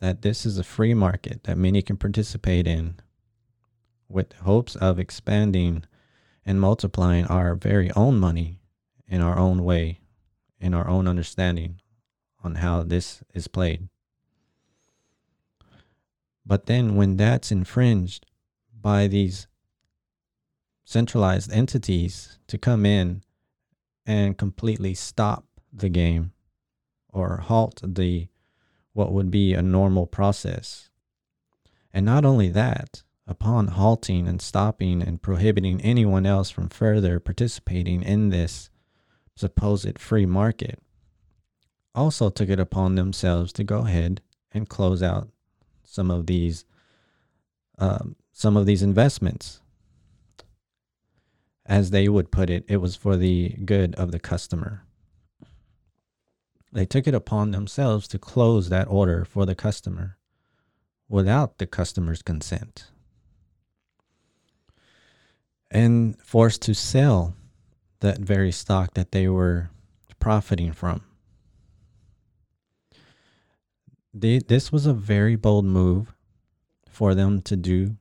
that 0.00 0.20
this 0.20 0.44
is 0.44 0.58
a 0.58 0.64
free 0.64 0.92
market 0.92 1.44
that 1.44 1.56
many 1.56 1.80
can 1.80 1.96
participate 1.96 2.66
in 2.66 2.96
with 4.06 4.34
hopes 4.34 4.76
of 4.76 4.98
expanding 4.98 5.84
and 6.44 6.60
multiplying 6.60 7.24
our 7.28 7.54
very 7.54 7.90
own 7.92 8.20
money 8.20 8.60
in 9.08 9.22
our 9.22 9.38
own 9.38 9.64
way, 9.64 10.00
in 10.60 10.74
our 10.74 10.86
own 10.86 11.08
understanding 11.08 11.78
on 12.42 12.56
how 12.56 12.82
this 12.82 13.22
is 13.34 13.48
played. 13.48 13.88
But 16.44 16.66
then 16.66 16.96
when 16.96 17.16
that's 17.16 17.52
infringed 17.52 18.26
by 18.80 19.06
these 19.06 19.46
centralized 20.84 21.52
entities 21.52 22.38
to 22.48 22.58
come 22.58 22.84
in 22.84 23.22
and 24.04 24.36
completely 24.36 24.94
stop 24.94 25.46
the 25.72 25.88
game 25.88 26.32
or 27.12 27.38
halt 27.38 27.80
the 27.82 28.28
what 28.92 29.12
would 29.12 29.30
be 29.30 29.54
a 29.54 29.62
normal 29.62 30.06
process. 30.06 30.90
And 31.94 32.04
not 32.04 32.24
only 32.24 32.48
that, 32.50 33.02
upon 33.26 33.68
halting 33.68 34.26
and 34.28 34.42
stopping 34.42 35.00
and 35.02 35.22
prohibiting 35.22 35.80
anyone 35.80 36.26
else 36.26 36.50
from 36.50 36.68
further 36.68 37.20
participating 37.20 38.02
in 38.02 38.28
this 38.28 38.68
supposed 39.36 39.98
free 39.98 40.26
market, 40.26 40.78
also 41.94 42.30
took 42.30 42.48
it 42.48 42.60
upon 42.60 42.94
themselves 42.94 43.52
to 43.54 43.64
go 43.64 43.80
ahead 43.86 44.20
and 44.52 44.68
close 44.68 45.02
out 45.02 45.28
some 45.84 46.10
of 46.10 46.26
these 46.26 46.64
um, 47.78 48.16
some 48.32 48.56
of 48.56 48.66
these 48.66 48.82
investments. 48.82 49.60
As 51.66 51.90
they 51.90 52.08
would 52.08 52.30
put 52.32 52.50
it, 52.50 52.64
it 52.68 52.78
was 52.78 52.96
for 52.96 53.16
the 53.16 53.50
good 53.64 53.94
of 53.94 54.10
the 54.10 54.18
customer. 54.18 54.84
They 56.72 56.86
took 56.86 57.06
it 57.06 57.14
upon 57.14 57.50
themselves 57.50 58.08
to 58.08 58.18
close 58.18 58.68
that 58.68 58.88
order 58.88 59.24
for 59.24 59.46
the 59.46 59.54
customer 59.54 60.16
without 61.08 61.58
the 61.58 61.66
customer's 61.66 62.22
consent 62.22 62.86
and 65.70 66.20
forced 66.22 66.62
to 66.62 66.74
sell 66.74 67.34
that 68.00 68.18
very 68.18 68.52
stock 68.52 68.94
that 68.94 69.12
they 69.12 69.28
were 69.28 69.70
profiting 70.18 70.72
from 70.72 71.02
they, 74.14 74.38
this 74.38 74.70
was 74.70 74.86
a 74.86 74.92
very 74.92 75.36
bold 75.36 75.64
move 75.64 76.14
for 76.88 77.14
them 77.14 77.40
to 77.42 77.56
do 77.56 77.96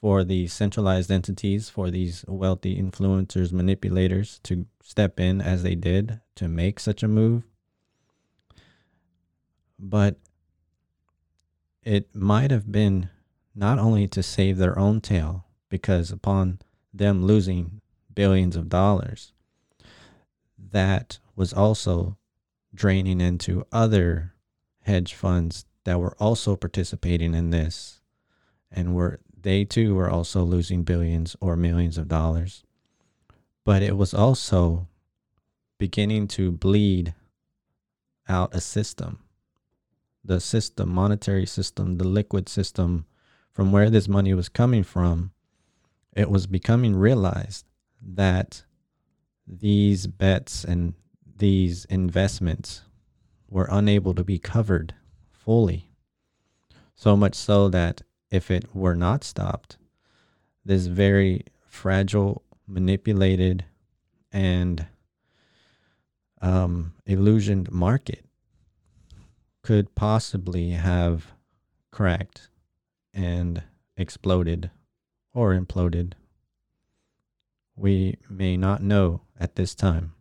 for 0.00 0.24
the 0.24 0.46
centralized 0.46 1.10
entities, 1.10 1.68
for 1.68 1.90
these 1.90 2.24
wealthy 2.26 2.80
influencers, 2.80 3.52
manipulators 3.52 4.40
to 4.42 4.66
step 4.82 5.20
in 5.20 5.40
as 5.40 5.62
they 5.62 5.74
did 5.74 6.20
to 6.34 6.48
make 6.48 6.80
such 6.80 7.02
a 7.02 7.08
move. 7.08 7.42
But 9.78 10.16
it 11.82 12.14
might 12.14 12.50
have 12.50 12.72
been 12.72 13.10
not 13.54 13.78
only 13.78 14.06
to 14.08 14.22
save 14.22 14.56
their 14.56 14.78
own 14.78 15.00
tail, 15.00 15.44
because 15.68 16.10
upon 16.10 16.60
them 16.94 17.24
losing 17.24 17.80
billions 18.14 18.56
of 18.56 18.68
dollars, 18.68 19.32
that 20.58 21.18
was 21.36 21.52
also 21.52 22.16
draining 22.74 23.20
into 23.20 23.66
other 23.70 24.34
hedge 24.90 25.14
funds 25.14 25.64
that 25.84 26.00
were 26.00 26.16
also 26.18 26.56
participating 26.56 27.34
in 27.34 27.50
this. 27.50 28.00
And 28.70 28.94
were 28.94 29.20
they 29.42 29.64
too 29.64 29.94
were 29.94 30.10
also 30.10 30.42
losing 30.42 30.82
billions 30.82 31.36
or 31.40 31.56
millions 31.56 31.96
of 31.96 32.08
dollars. 32.08 32.62
But 33.64 33.82
it 33.82 33.96
was 33.96 34.12
also 34.12 34.88
beginning 35.78 36.28
to 36.28 36.52
bleed 36.52 37.14
out 38.28 38.54
a 38.54 38.60
system. 38.60 39.20
The 40.22 40.40
system, 40.40 40.90
monetary 40.90 41.46
system, 41.46 41.96
the 41.96 42.06
liquid 42.06 42.48
system, 42.48 43.06
from 43.50 43.72
where 43.72 43.90
this 43.90 44.08
money 44.08 44.34
was 44.34 44.48
coming 44.48 44.82
from, 44.82 45.32
it 46.14 46.30
was 46.30 46.46
becoming 46.46 46.94
realized 46.94 47.64
that 48.02 48.64
these 49.46 50.06
bets 50.06 50.64
and 50.64 50.94
these 51.36 51.86
investments 51.86 52.82
were 53.50 53.68
unable 53.70 54.14
to 54.14 54.24
be 54.24 54.38
covered 54.38 54.94
fully. 55.32 55.90
So 56.94 57.16
much 57.16 57.34
so 57.34 57.68
that 57.68 58.02
if 58.30 58.50
it 58.50 58.74
were 58.74 58.94
not 58.94 59.24
stopped, 59.24 59.76
this 60.64 60.86
very 60.86 61.44
fragile, 61.66 62.42
manipulated, 62.66 63.64
and 64.30 64.86
um, 66.40 66.94
illusioned 67.06 67.70
market 67.70 68.24
could 69.62 69.94
possibly 69.94 70.70
have 70.70 71.32
cracked 71.90 72.48
and 73.12 73.62
exploded 73.96 74.70
or 75.34 75.54
imploded. 75.54 76.12
We 77.76 78.18
may 78.28 78.56
not 78.56 78.82
know 78.82 79.22
at 79.38 79.56
this 79.56 79.74
time 79.74 80.14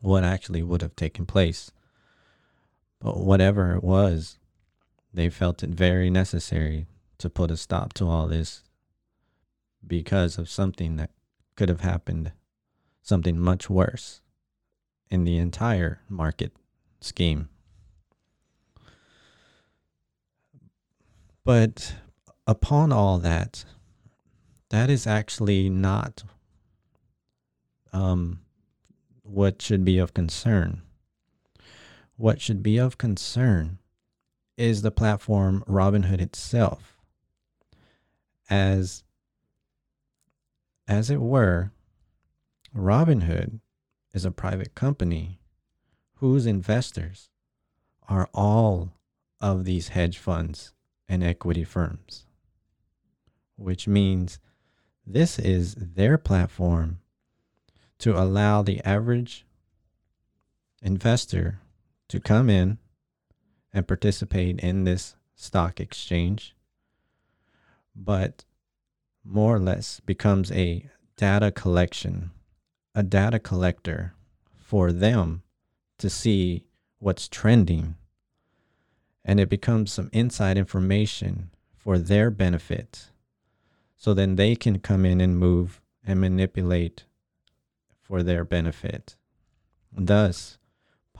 what 0.00 0.24
actually 0.24 0.62
would 0.62 0.82
have 0.82 0.96
taken 0.96 1.26
place. 1.26 1.70
But 3.02 3.18
whatever 3.18 3.74
it 3.74 3.82
was, 3.82 4.38
they 5.12 5.28
felt 5.28 5.62
it 5.62 5.70
very 5.70 6.08
necessary 6.08 6.86
to 7.18 7.28
put 7.28 7.50
a 7.50 7.56
stop 7.56 7.92
to 7.94 8.08
all 8.08 8.28
this 8.28 8.62
because 9.84 10.38
of 10.38 10.48
something 10.48 10.96
that 10.96 11.10
could 11.56 11.68
have 11.68 11.80
happened, 11.80 12.32
something 13.02 13.38
much 13.38 13.68
worse 13.68 14.20
in 15.10 15.24
the 15.24 15.36
entire 15.36 16.00
market 16.08 16.52
scheme. 17.00 17.48
But 21.44 21.96
upon 22.46 22.92
all 22.92 23.18
that, 23.18 23.64
that 24.70 24.88
is 24.88 25.08
actually 25.08 25.68
not 25.68 26.22
um, 27.92 28.40
what 29.22 29.60
should 29.60 29.84
be 29.84 29.98
of 29.98 30.14
concern. 30.14 30.82
What 32.22 32.40
should 32.40 32.62
be 32.62 32.78
of 32.78 32.98
concern 32.98 33.80
is 34.56 34.82
the 34.82 34.92
platform 34.92 35.64
Robinhood 35.66 36.20
itself. 36.20 36.96
As 38.48 39.02
as 40.86 41.10
it 41.10 41.20
were, 41.20 41.72
Robinhood 42.72 43.58
is 44.14 44.24
a 44.24 44.30
private 44.30 44.76
company 44.76 45.40
whose 46.18 46.46
investors 46.46 47.28
are 48.08 48.30
all 48.32 48.92
of 49.40 49.64
these 49.64 49.88
hedge 49.88 50.18
funds 50.18 50.72
and 51.08 51.24
equity 51.24 51.64
firms, 51.64 52.26
which 53.56 53.88
means 53.88 54.38
this 55.04 55.40
is 55.40 55.74
their 55.74 56.18
platform 56.18 57.00
to 57.98 58.16
allow 58.16 58.62
the 58.62 58.80
average 58.84 59.44
investor 60.80 61.58
to 62.12 62.20
come 62.20 62.50
in 62.50 62.76
and 63.72 63.88
participate 63.88 64.60
in 64.60 64.84
this 64.84 65.16
stock 65.34 65.80
exchange, 65.80 66.54
but 67.96 68.44
more 69.24 69.56
or 69.56 69.58
less 69.58 69.98
becomes 70.00 70.52
a 70.52 70.90
data 71.16 71.50
collection, 71.50 72.30
a 72.94 73.02
data 73.02 73.38
collector 73.38 74.12
for 74.58 74.92
them 74.92 75.42
to 75.96 76.10
see 76.10 76.66
what's 76.98 77.28
trending. 77.28 77.94
And 79.24 79.40
it 79.40 79.48
becomes 79.48 79.90
some 79.90 80.10
inside 80.12 80.58
information 80.58 81.48
for 81.74 81.98
their 81.98 82.30
benefit. 82.30 83.08
So 83.96 84.12
then 84.12 84.36
they 84.36 84.54
can 84.54 84.80
come 84.80 85.06
in 85.06 85.18
and 85.22 85.38
move 85.38 85.80
and 86.04 86.20
manipulate 86.20 87.04
for 88.02 88.22
their 88.22 88.44
benefit, 88.44 89.16
thus 89.90 90.58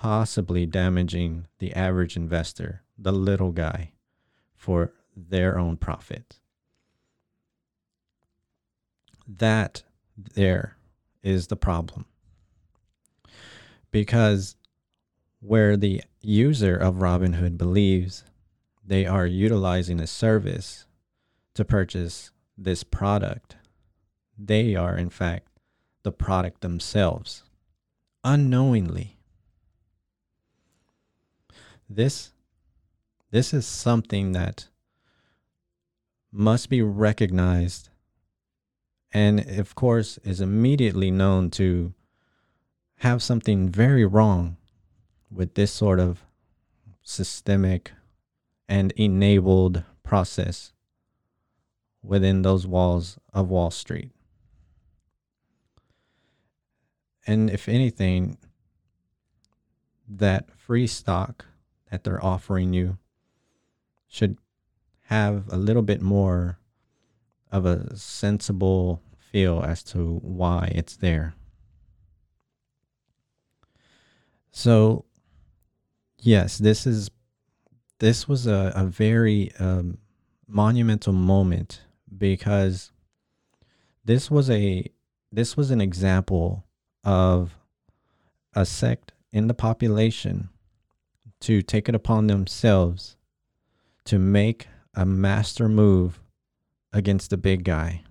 possibly 0.02 0.66
damaging 0.66 1.46
the 1.60 1.72
average 1.74 2.16
investor, 2.16 2.82
the 2.98 3.12
little 3.12 3.52
guy, 3.52 3.92
for 4.52 4.92
their 5.16 5.56
own 5.56 5.76
profit. 5.76 6.40
That 9.28 9.84
there 10.16 10.76
is 11.22 11.46
the 11.46 11.54
problem. 11.54 12.06
Because 13.92 14.56
where 15.38 15.76
the 15.76 16.02
user 16.20 16.76
of 16.76 16.96
Robinhood 16.96 17.56
believes 17.56 18.24
they 18.84 19.06
are 19.06 19.24
utilizing 19.24 20.00
a 20.00 20.08
service 20.08 20.84
to 21.54 21.64
purchase 21.64 22.32
this 22.58 22.82
product, 22.82 23.54
they 24.36 24.74
are 24.74 24.96
in 24.96 25.10
fact 25.10 25.60
the 26.02 26.10
product 26.10 26.60
themselves 26.60 27.44
unknowingly. 28.24 29.16
This 31.94 32.32
this 33.30 33.52
is 33.52 33.66
something 33.66 34.32
that 34.32 34.68
must 36.32 36.70
be 36.70 36.80
recognized 36.80 37.90
and 39.12 39.40
of 39.58 39.74
course 39.74 40.18
is 40.24 40.40
immediately 40.40 41.10
known 41.10 41.50
to 41.50 41.92
have 43.00 43.22
something 43.22 43.68
very 43.68 44.06
wrong 44.06 44.56
with 45.30 45.52
this 45.52 45.70
sort 45.70 46.00
of 46.00 46.24
systemic 47.02 47.92
and 48.70 48.92
enabled 48.92 49.84
process 50.02 50.72
within 52.02 52.40
those 52.40 52.66
walls 52.66 53.18
of 53.34 53.50
Wall 53.50 53.70
Street. 53.70 54.10
And 57.26 57.50
if 57.50 57.68
anything, 57.68 58.38
that 60.08 60.50
free 60.50 60.86
stock 60.86 61.44
that 61.92 62.04
they're 62.04 62.24
offering 62.24 62.72
you 62.72 62.96
should 64.08 64.38
have 65.02 65.44
a 65.50 65.58
little 65.58 65.82
bit 65.82 66.00
more 66.00 66.58
of 67.52 67.66
a 67.66 67.94
sensible 67.94 69.02
feel 69.18 69.62
as 69.62 69.82
to 69.82 70.18
why 70.22 70.72
it's 70.74 70.96
there. 70.96 71.34
So, 74.50 75.04
yes, 76.18 76.56
this 76.56 76.86
is 76.86 77.10
this 77.98 78.26
was 78.26 78.46
a, 78.46 78.72
a 78.74 78.84
very 78.86 79.52
um, 79.58 79.98
monumental 80.48 81.12
moment 81.12 81.82
because 82.16 82.90
this 84.02 84.30
was 84.30 84.48
a 84.48 84.90
this 85.30 85.58
was 85.58 85.70
an 85.70 85.82
example 85.82 86.64
of 87.04 87.58
a 88.54 88.64
sect 88.64 89.12
in 89.30 89.46
the 89.46 89.54
population 89.54 90.48
to 91.42 91.60
take 91.60 91.88
it 91.88 91.94
upon 91.94 92.28
themselves 92.28 93.16
to 94.04 94.18
make 94.18 94.68
a 94.94 95.04
master 95.04 95.68
move 95.68 96.20
against 96.92 97.30
the 97.30 97.36
big 97.36 97.64
guy. 97.64 98.02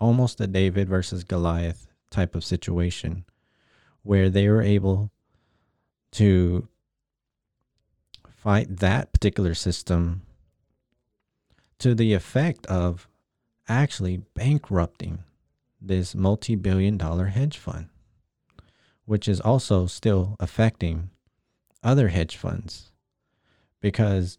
Almost 0.00 0.40
a 0.40 0.46
David 0.46 0.88
versus 0.88 1.24
Goliath 1.24 1.86
type 2.10 2.34
of 2.34 2.44
situation 2.44 3.24
where 4.02 4.30
they 4.30 4.48
were 4.48 4.62
able 4.62 5.10
to 6.12 6.66
fight 8.28 8.78
that 8.78 9.12
particular 9.12 9.54
system 9.54 10.22
to 11.78 11.94
the 11.94 12.14
effect 12.14 12.66
of 12.66 13.08
actually 13.68 14.22
bankrupting 14.34 15.22
this 15.80 16.14
multi 16.14 16.56
billion 16.56 16.96
dollar 16.96 17.26
hedge 17.26 17.58
fund, 17.58 17.88
which 19.04 19.28
is 19.28 19.40
also 19.40 19.86
still 19.86 20.36
affecting 20.40 21.10
other 21.82 22.08
hedge 22.08 22.36
funds. 22.36 22.92
Because 23.80 24.38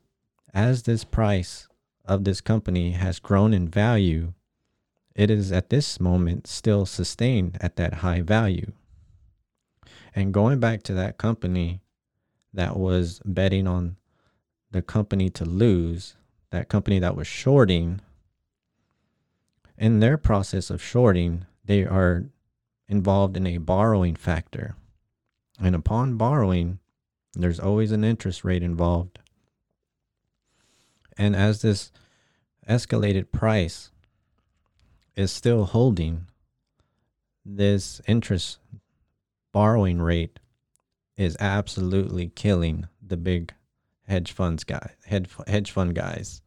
as 0.54 0.84
this 0.84 1.04
price 1.04 1.68
of 2.06 2.24
this 2.24 2.42
company 2.42 2.92
has 2.92 3.20
grown 3.20 3.54
in 3.54 3.68
value, 3.68 4.34
it 5.16 5.30
is 5.30 5.52
at 5.52 5.70
this 5.70 6.00
moment 6.00 6.48
still 6.48 6.86
sustained 6.86 7.58
at 7.62 7.76
that 7.76 7.96
high 7.96 8.22
value. 8.22 8.72
And 10.16 10.34
going 10.34 10.60
back 10.60 10.84
to 10.84 10.94
that 10.94 11.18
company 11.18 11.82
that 12.54 12.78
was 12.78 13.22
betting 13.26 13.68
on 13.68 13.98
the 14.72 14.82
company 14.82 15.30
to 15.30 15.46
lose, 15.46 16.16
that 16.52 16.70
company 16.70 17.00
that 17.00 17.16
was 17.16 17.28
shorting 17.28 18.02
in 19.78 20.00
their 20.00 20.18
process 20.18 20.70
of 20.70 20.84
shorting, 20.84 21.46
they 21.64 21.86
are 21.86 22.26
involved 22.88 23.38
in 23.38 23.48
a 23.48 23.58
borrowing 23.58 24.16
factor. 24.16 24.76
And 25.60 25.76
upon 25.76 26.16
borrowing, 26.16 26.80
there's 27.34 27.60
always 27.60 27.92
an 27.92 28.04
interest 28.04 28.44
rate 28.44 28.64
involved. 28.64 29.20
And 31.18 31.36
as 31.36 31.62
this 31.62 31.92
escalated 32.68 33.32
price 33.32 33.92
is 35.16 35.32
still 35.32 35.66
holding, 35.66 36.28
this 37.46 38.02
interest 38.08 38.60
borrowing 39.52 40.02
rate 40.02 40.40
is 41.18 41.36
absolutely 41.40 42.30
killing 42.30 42.88
the 43.06 43.18
big 43.18 43.54
hedge 44.08 44.32
funds 44.32 44.64
guy 44.64 44.92
hedge 45.06 45.30
hedge 45.48 45.72
fund 45.72 45.94
guys. 45.94 46.42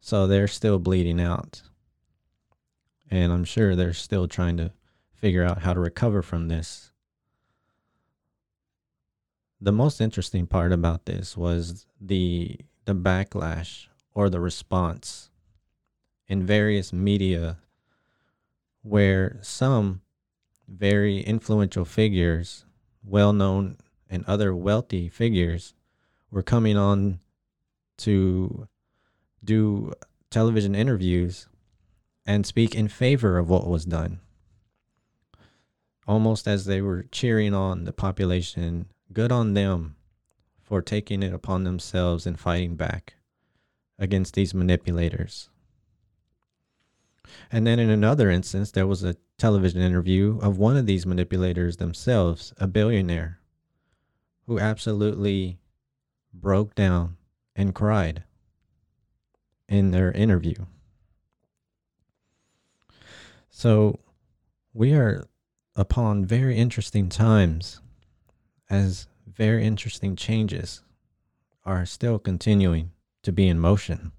So 0.00 0.26
they're 0.26 0.48
still 0.48 0.78
bleeding 0.78 1.20
out. 1.20 1.62
And 3.10 3.32
I'm 3.32 3.44
sure 3.44 3.76
they're 3.76 3.92
still 3.92 4.28
trying 4.28 4.56
to 4.56 4.72
figure 5.12 5.44
out 5.44 5.62
how 5.62 5.74
to 5.74 5.80
recover 5.80 6.22
from 6.22 6.48
this. 6.48 6.89
The 9.60 9.72
most 9.72 10.00
interesting 10.00 10.46
part 10.46 10.72
about 10.72 11.04
this 11.04 11.36
was 11.36 11.86
the 12.00 12.58
the 12.86 12.94
backlash 12.94 13.88
or 14.14 14.30
the 14.30 14.40
response 14.40 15.30
in 16.26 16.46
various 16.46 16.92
media 16.92 17.58
where 18.82 19.38
some 19.42 20.00
very 20.66 21.20
influential 21.20 21.84
figures, 21.84 22.64
well 23.04 23.32
known 23.32 23.76
and 24.08 24.24
other 24.24 24.54
wealthy 24.54 25.08
figures, 25.08 25.74
were 26.30 26.42
coming 26.42 26.76
on 26.76 27.20
to 27.98 28.66
do 29.44 29.92
television 30.30 30.74
interviews 30.74 31.48
and 32.24 32.46
speak 32.46 32.74
in 32.74 32.88
favor 32.88 33.36
of 33.36 33.50
what 33.50 33.66
was 33.66 33.84
done. 33.84 34.20
Almost 36.06 36.48
as 36.48 36.64
they 36.64 36.80
were 36.80 37.04
cheering 37.12 37.52
on 37.52 37.84
the 37.84 37.92
population, 37.92 38.86
good 39.12 39.32
on 39.32 39.54
them 39.54 39.96
for 40.62 40.80
taking 40.80 41.22
it 41.22 41.34
upon 41.34 41.64
themselves 41.64 42.26
and 42.26 42.38
fighting 42.38 42.76
back 42.76 43.14
against 43.98 44.34
these 44.34 44.54
manipulators. 44.54 45.50
And 47.50 47.66
then 47.66 47.78
in 47.78 47.90
another 47.90 48.30
instance, 48.30 48.70
there 48.70 48.86
was 48.86 49.04
a 49.04 49.16
television 49.38 49.80
interview 49.80 50.38
of 50.40 50.58
one 50.58 50.76
of 50.76 50.86
these 50.86 51.06
manipulators 51.06 51.76
themselves, 51.76 52.52
a 52.58 52.66
billionaire, 52.66 53.40
who 54.46 54.58
absolutely 54.58 55.58
broke 56.32 56.74
down 56.74 57.16
and 57.54 57.74
cried 57.74 58.24
in 59.68 59.90
their 59.90 60.12
interview. 60.12 60.54
So 63.50 64.00
we 64.72 64.94
are 64.94 65.24
upon 65.76 66.24
very 66.24 66.56
interesting 66.56 67.08
times 67.08 67.80
as 68.70 69.08
very 69.26 69.64
interesting 69.64 70.14
changes 70.14 70.82
are 71.66 71.84
still 71.84 72.18
continuing 72.18 72.92
to 73.22 73.32
be 73.32 73.48
in 73.48 73.58
motion. 73.58 74.12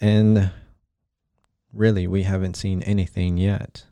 And 0.00 0.50
really, 1.72 2.06
we 2.06 2.22
haven't 2.22 2.56
seen 2.56 2.82
anything 2.82 3.36
yet. 3.36 3.84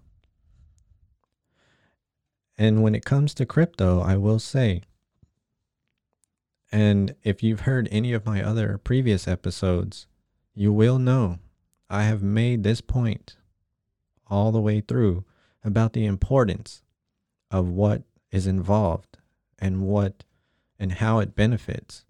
And 2.56 2.82
when 2.82 2.94
it 2.94 3.04
comes 3.04 3.34
to 3.34 3.46
crypto, 3.46 4.00
I 4.00 4.16
will 4.16 4.38
say, 4.38 4.82
and 6.72 7.14
if 7.22 7.42
you've 7.42 7.60
heard 7.60 7.88
any 7.90 8.12
of 8.12 8.26
my 8.26 8.42
other 8.42 8.78
previous 8.78 9.28
episodes, 9.28 10.06
you 10.54 10.72
will 10.72 10.98
know 10.98 11.38
I 11.88 12.04
have 12.04 12.22
made 12.22 12.62
this 12.62 12.80
point 12.80 13.36
all 14.26 14.50
the 14.50 14.60
way 14.60 14.80
through 14.80 15.24
about 15.62 15.92
the 15.92 16.04
importance 16.04 16.82
of 17.50 17.68
what 17.68 18.02
is 18.30 18.46
involved 18.46 19.18
and 19.58 19.82
what 19.82 20.24
and 20.78 20.92
how 20.92 21.18
it 21.18 21.34
benefits. 21.34 22.04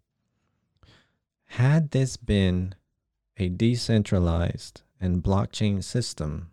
Had 1.53 1.93
this 1.93 2.17
been 2.17 2.75
a 3.37 3.49
decentralized 3.49 4.83
and 5.01 5.23
blockchain 5.23 5.83
system, 5.83 6.51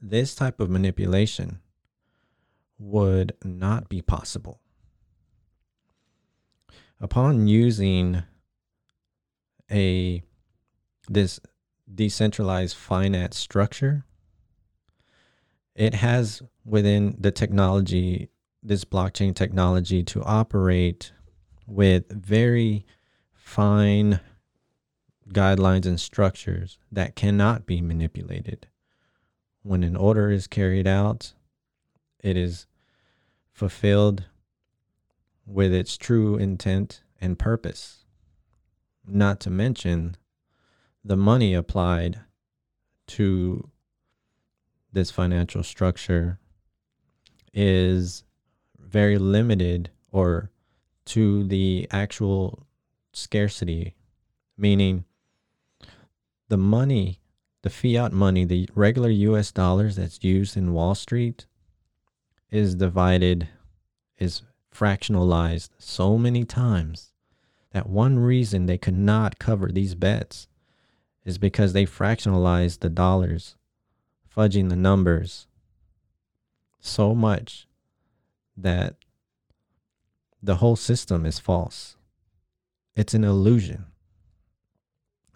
this 0.00 0.34
type 0.34 0.58
of 0.58 0.70
manipulation 0.70 1.60
would 2.78 3.34
not 3.44 3.88
be 3.88 4.02
possible. 4.02 4.60
Upon 7.00 7.46
using 7.46 8.22
a 9.70 10.22
this 11.08 11.40
decentralized 11.92 12.76
finance 12.76 13.36
structure, 13.36 14.04
it 15.74 15.94
has 15.94 16.42
within 16.64 17.16
the 17.18 17.30
technology, 17.30 18.28
this 18.62 18.84
blockchain 18.84 19.34
technology, 19.34 20.02
to 20.04 20.22
operate 20.22 21.12
with 21.66 22.10
very 22.10 22.84
fine 23.32 24.20
guidelines 25.28 25.86
and 25.86 25.98
structures 25.98 26.78
that 26.90 27.16
cannot 27.16 27.66
be 27.66 27.80
manipulated. 27.80 28.68
When 29.62 29.82
an 29.82 29.96
order 29.96 30.30
is 30.30 30.46
carried 30.46 30.86
out, 30.86 31.32
it 32.22 32.36
is 32.36 32.66
fulfilled 33.52 34.24
with 35.46 35.72
its 35.72 35.96
true 35.96 36.36
intent 36.36 37.02
and 37.20 37.38
purpose. 37.38 38.04
Not 39.06 39.40
to 39.40 39.50
mention 39.50 40.16
the 41.04 41.16
money 41.16 41.54
applied 41.54 42.20
to 43.08 43.70
this 44.92 45.10
financial 45.10 45.62
structure 45.62 46.38
is 47.54 48.24
very 48.78 49.18
limited 49.18 49.90
or 50.10 50.50
to 51.04 51.44
the 51.44 51.88
actual 51.90 52.66
scarcity, 53.12 53.94
meaning 54.56 55.04
the 56.48 56.56
money, 56.56 57.20
the 57.62 57.70
fiat 57.70 58.12
money, 58.12 58.44
the 58.44 58.68
regular 58.74 59.08
US 59.10 59.52
dollars 59.52 59.96
that's 59.96 60.22
used 60.22 60.56
in 60.56 60.72
Wall 60.72 60.94
Street 60.94 61.46
is 62.50 62.74
divided, 62.74 63.48
is 64.18 64.42
fractionalized 64.74 65.70
so 65.78 66.18
many 66.18 66.44
times 66.44 67.12
that 67.72 67.88
one 67.88 68.18
reason 68.18 68.66
they 68.66 68.78
could 68.78 68.96
not 68.98 69.38
cover 69.38 69.70
these 69.72 69.94
bets 69.94 70.48
is 71.24 71.38
because 71.38 71.72
they 71.72 71.86
fractionalized 71.86 72.80
the 72.80 72.90
dollars, 72.90 73.56
fudging 74.34 74.68
the 74.68 74.76
numbers 74.76 75.46
so 76.80 77.14
much 77.14 77.66
that 78.56 78.96
the 80.42 80.56
whole 80.56 80.76
system 80.76 81.24
is 81.24 81.38
false. 81.38 81.96
It's 82.96 83.14
an 83.14 83.24
illusion. 83.24 83.86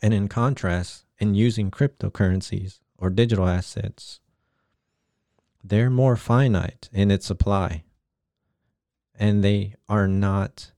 And 0.02 0.12
in 0.12 0.28
contrast, 0.28 1.04
in 1.18 1.34
using 1.34 1.70
cryptocurrencies 1.70 2.80
or 2.98 3.10
digital 3.10 3.46
assets, 3.46 4.20
they're 5.62 5.90
more 5.90 6.16
finite 6.16 6.88
in 6.92 7.10
its 7.10 7.26
supply 7.26 7.84
and 9.18 9.42
they 9.42 9.74
are 9.88 10.06
not 10.06 10.72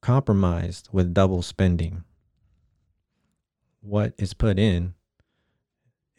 compromised 0.00 0.88
with 0.92 1.14
double 1.14 1.42
spending. 1.42 2.04
What 3.80 4.14
is 4.18 4.34
put 4.34 4.58
in 4.58 4.94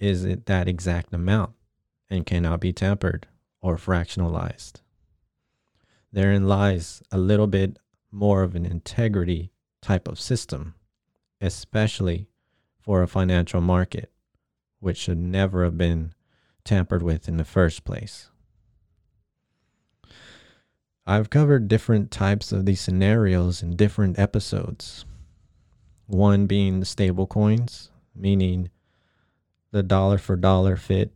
is 0.04 0.26
it 0.26 0.48
that 0.48 0.68
exact 0.68 1.14
amount 1.14 1.54
and 2.10 2.26
cannot 2.26 2.60
be 2.60 2.74
tampered 2.74 3.26
or 3.62 3.78
fractionalized. 3.78 4.82
Therein 6.12 6.46
lies 6.46 7.02
a 7.10 7.18
little 7.18 7.48
bit 7.48 7.80
more 8.12 8.44
of 8.44 8.54
an 8.54 8.66
integrity 8.66 9.54
type 9.82 10.10
of 10.10 10.20
system, 10.20 10.76
especially 11.40 12.28
for 12.82 13.02
a 13.02 13.08
financial 13.08 13.62
market, 13.62 14.12
which 14.82 14.98
should 14.98 15.18
never 15.18 15.64
have 15.64 15.78
been 15.78 16.14
tampered 16.66 17.02
with 17.02 17.30
in 17.30 17.38
the 17.38 17.46
first 17.46 17.86
place. 17.86 18.30
I've 21.08 21.30
covered 21.30 21.70
different 21.70 22.12
types 22.12 22.52
of 22.52 22.66
these 22.66 22.82
scenarios 22.82 23.64
in 23.64 23.78
different 23.78 24.20
episodes. 24.20 25.06
One 26.08 26.46
being 26.46 26.82
the 26.82 26.86
stable 26.86 27.26
coins, 27.26 27.90
meaning 28.14 28.70
the 29.74 29.84
dollar 29.84 30.20
for 30.20 30.36
dollar 30.36 30.78
fit 30.78 31.12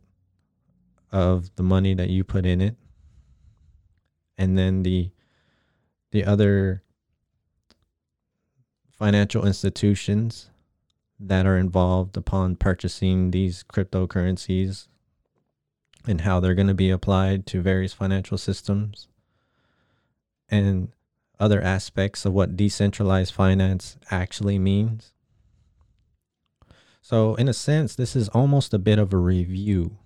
of 1.12 1.54
the 1.54 1.62
money 1.62 1.94
that 1.94 2.10
you 2.10 2.24
put 2.24 2.44
in 2.44 2.60
it. 2.60 2.74
And 4.36 4.58
then 4.58 4.82
the 4.82 5.10
the 6.10 6.24
other 6.24 6.82
financial 8.90 9.46
institutions 9.46 10.50
that 11.20 11.46
are 11.46 11.56
involved 11.56 12.16
upon 12.16 12.56
purchasing 12.56 13.30
these 13.30 13.62
cryptocurrencies 13.62 14.88
and 16.06 16.22
how 16.22 16.40
they're 16.40 16.54
going 16.54 16.66
to 16.66 16.74
be 16.74 16.90
applied 16.90 17.46
to 17.46 17.62
various 17.62 17.92
financial 17.92 18.38
systems 18.38 19.06
and 20.48 20.88
other 21.38 21.62
aspects 21.62 22.24
of 22.24 22.32
what 22.32 22.56
decentralized 22.56 23.32
finance 23.32 23.96
actually 24.10 24.58
means. 24.58 25.12
So, 27.08 27.36
in 27.36 27.48
a 27.48 27.54
sense, 27.54 27.94
this 27.94 28.14
is 28.14 28.28
almost 28.28 28.74
a 28.74 28.78
bit 28.78 28.98
of 28.98 29.14
a 29.14 29.16
review 29.16 29.96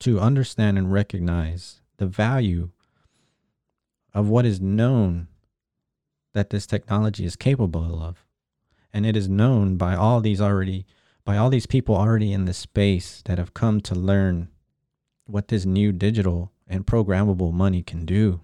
to 0.00 0.20
understand 0.20 0.76
and 0.76 0.92
recognize 0.92 1.80
the 1.96 2.04
value 2.04 2.68
of 4.12 4.28
what 4.28 4.44
is 4.44 4.60
known 4.60 5.28
that 6.34 6.50
this 6.50 6.66
technology 6.66 7.24
is 7.24 7.34
capable 7.34 8.02
of 8.02 8.26
and 8.92 9.06
it 9.06 9.16
is 9.16 9.26
known 9.26 9.78
by 9.78 9.94
all 9.94 10.20
these 10.20 10.38
already 10.38 10.84
by 11.24 11.38
all 11.38 11.48
these 11.48 11.64
people 11.64 11.96
already 11.96 12.30
in 12.30 12.44
the 12.44 12.52
space 12.52 13.22
that 13.24 13.38
have 13.38 13.54
come 13.54 13.80
to 13.80 13.94
learn 13.94 14.48
what 15.24 15.48
this 15.48 15.64
new 15.64 15.92
digital 15.92 16.52
and 16.68 16.86
programmable 16.86 17.54
money 17.54 17.82
can 17.82 18.04
do. 18.04 18.42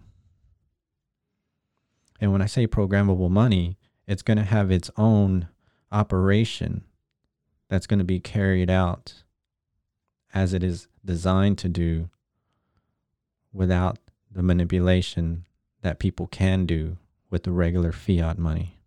And 2.18 2.32
when 2.32 2.40
I 2.40 2.46
say 2.46 2.66
programmable 2.66 3.28
money, 3.28 3.76
it's 4.06 4.22
going 4.22 4.38
to 4.38 4.44
have 4.44 4.70
its 4.70 4.90
own 4.96 5.48
operation 5.92 6.84
that's 7.68 7.86
going 7.86 7.98
to 7.98 8.04
be 8.04 8.20
carried 8.20 8.70
out 8.70 9.14
as 10.34 10.52
it 10.52 10.62
is 10.62 10.88
designed 11.04 11.58
to 11.58 11.68
do 11.68 12.08
without 13.52 13.98
the 14.30 14.42
manipulation 14.42 15.44
that 15.82 15.98
people 15.98 16.26
can 16.26 16.66
do 16.66 16.96
with 17.30 17.44
the 17.44 17.50
regular 17.50 17.92
fiat 17.92 18.38
money. 18.38 18.78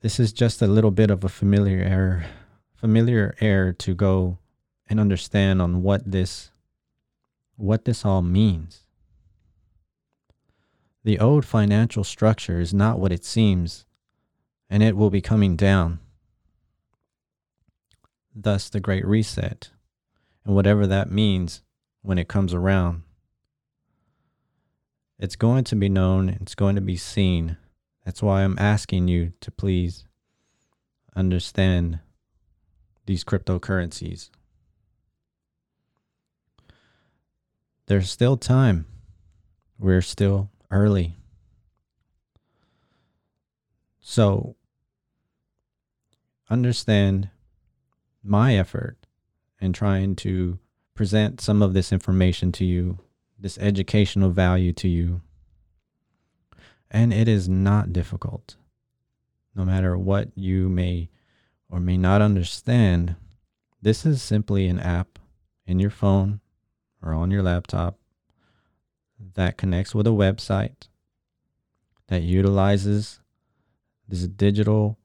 This 0.00 0.20
is 0.20 0.32
just 0.32 0.60
a 0.60 0.66
little 0.66 0.90
bit 0.90 1.10
of 1.10 1.24
a 1.24 1.28
familiar 1.28 1.82
error, 1.82 2.26
familiar 2.74 3.34
error 3.40 3.72
to 3.72 3.94
go 3.94 4.38
and 4.88 5.00
understand 5.00 5.62
on 5.62 5.82
what 5.82 6.10
this 6.10 6.50
what 7.56 7.84
this 7.84 8.04
all 8.04 8.20
means. 8.20 8.80
The 11.04 11.18
old 11.18 11.44
financial 11.44 12.04
structure 12.04 12.60
is 12.60 12.74
not 12.74 12.98
what 12.98 13.12
it 13.12 13.24
seems, 13.24 13.83
and 14.74 14.82
it 14.82 14.96
will 14.96 15.08
be 15.08 15.20
coming 15.20 15.54
down. 15.54 16.00
Thus, 18.34 18.68
the 18.68 18.80
Great 18.80 19.06
Reset, 19.06 19.70
and 20.44 20.52
whatever 20.52 20.84
that 20.84 21.12
means 21.12 21.62
when 22.02 22.18
it 22.18 22.26
comes 22.26 22.52
around. 22.52 23.02
It's 25.16 25.36
going 25.36 25.62
to 25.62 25.76
be 25.76 25.88
known, 25.88 26.28
it's 26.28 26.56
going 26.56 26.74
to 26.74 26.80
be 26.80 26.96
seen. 26.96 27.56
That's 28.04 28.20
why 28.20 28.42
I'm 28.42 28.58
asking 28.58 29.06
you 29.06 29.32
to 29.42 29.52
please 29.52 30.06
understand 31.14 32.00
these 33.06 33.22
cryptocurrencies. 33.22 34.30
There's 37.86 38.10
still 38.10 38.36
time. 38.36 38.86
We're 39.78 40.02
still 40.02 40.50
early. 40.68 41.14
So 44.00 44.56
understand 46.50 47.30
my 48.22 48.56
effort 48.56 48.96
in 49.60 49.72
trying 49.72 50.16
to 50.16 50.58
present 50.94 51.40
some 51.40 51.62
of 51.62 51.74
this 51.74 51.92
information 51.92 52.52
to 52.52 52.64
you, 52.64 52.98
this 53.38 53.58
educational 53.58 54.30
value 54.30 54.72
to 54.72 54.88
you. 54.88 55.20
And 56.90 57.12
it 57.12 57.28
is 57.28 57.48
not 57.48 57.92
difficult. 57.92 58.56
No 59.54 59.64
matter 59.64 59.96
what 59.98 60.30
you 60.36 60.68
may 60.68 61.10
or 61.68 61.80
may 61.80 61.96
not 61.96 62.22
understand, 62.22 63.16
this 63.82 64.06
is 64.06 64.22
simply 64.22 64.66
an 64.66 64.78
app 64.78 65.18
in 65.66 65.78
your 65.78 65.90
phone 65.90 66.40
or 67.02 67.12
on 67.12 67.30
your 67.30 67.42
laptop 67.42 67.98
that 69.34 69.56
connects 69.56 69.94
with 69.94 70.06
a 70.06 70.10
website 70.10 70.88
that 72.08 72.22
utilizes 72.22 73.20
this 74.08 74.26
digital 74.26 74.98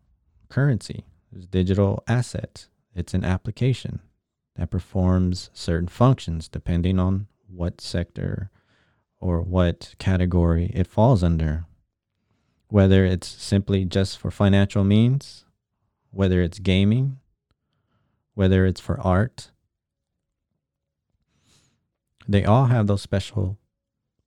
currency, 0.49 1.06
this 1.31 1.45
digital 1.45 2.03
asset. 2.07 2.67
It's 2.95 3.13
an 3.13 3.23
application 3.23 3.99
that 4.55 4.71
performs 4.71 5.49
certain 5.53 5.87
functions 5.87 6.47
depending 6.47 6.99
on 6.99 7.27
what 7.47 7.81
sector 7.81 8.51
or 9.19 9.41
what 9.41 9.95
category 9.99 10.71
it 10.73 10.87
falls 10.87 11.23
under. 11.23 11.65
Whether 12.67 13.05
it's 13.05 13.27
simply 13.27 13.85
just 13.85 14.17
for 14.17 14.29
financial 14.29 14.83
means, 14.83 15.45
whether 16.11 16.41
it's 16.41 16.59
gaming, 16.59 17.19
whether 18.35 18.65
it's 18.65 18.79
for 18.79 18.99
art, 19.01 19.51
they 22.27 22.45
all 22.45 22.65
have 22.65 22.87
those 22.87 23.01
special 23.01 23.57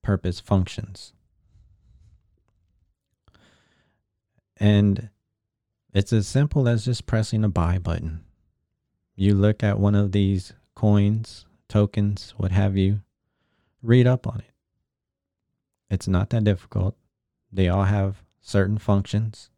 purpose 0.03 0.41
functions. 0.41 1.13
And 4.57 5.11
it's 5.93 6.13
as 6.13 6.27
simple 6.27 6.69
as 6.69 6.85
just 6.85 7.07
pressing 7.07 7.45
a 7.45 7.49
buy 7.49 7.79
button. 7.79 8.25
You 9.15 9.35
look 9.35 9.63
at 9.63 9.79
one 9.79 9.95
of 9.95 10.13
these 10.13 10.55
coins, 10.75 11.45
tokens, 11.69 12.35
what 12.37 12.51
have 12.51 12.77
you, 12.77 13.01
read 13.83 14.07
up 14.07 14.27
on 14.27 14.39
it. 14.41 14.53
It's 15.91 16.09
not 16.09 16.31
that 16.31 16.45
difficult. 16.45 16.97
They 17.53 17.69
all 17.69 17.85
have 17.85 18.23
certain 18.41 18.79
functions. 18.79 19.51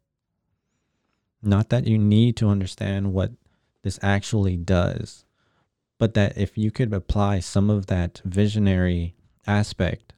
Not 1.41 1.69
that 1.69 1.87
you 1.87 1.97
need 1.97 2.35
to 2.37 2.49
understand 2.49 3.13
what 3.13 3.31
this 3.83 3.99
actually 4.01 4.57
does, 4.57 5.23
but 5.97 6.13
that 6.15 6.37
if 6.37 6.57
you 6.57 6.71
could 6.71 6.93
apply 6.93 7.39
some 7.39 7.69
of 7.69 7.85
that 7.85 8.21
visionary 8.25 9.15
aspect 9.47 10.13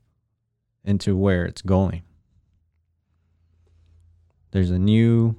into 0.83 1.15
where 1.15 1.45
it's 1.45 1.61
going, 1.61 2.01
there's 4.51 4.71
a 4.71 4.79
new 4.79 5.35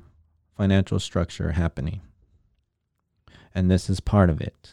financial 0.59 0.99
structure 0.99 1.53
happening. 1.53 2.01
And 3.55 3.71
this 3.71 3.89
is 3.89 4.01
part 4.01 4.29
of 4.29 4.41
it. 4.41 4.73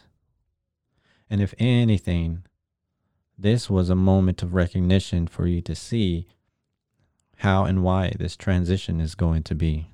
And 1.29 1.41
if 1.41 1.53
anything, 1.59 2.43
this 3.37 3.69
was 3.69 3.89
a 3.89 3.95
moment 3.95 4.41
of 4.41 4.55
recognition 4.55 5.27
for 5.27 5.45
you 5.45 5.61
to 5.61 5.75
see 5.75 6.25
how 7.37 7.65
and 7.65 7.83
why 7.83 8.13
this 8.17 8.35
transition 8.35 8.99
is 8.99 9.13
going 9.13 9.43
to 9.43 9.53
be. 9.53 9.91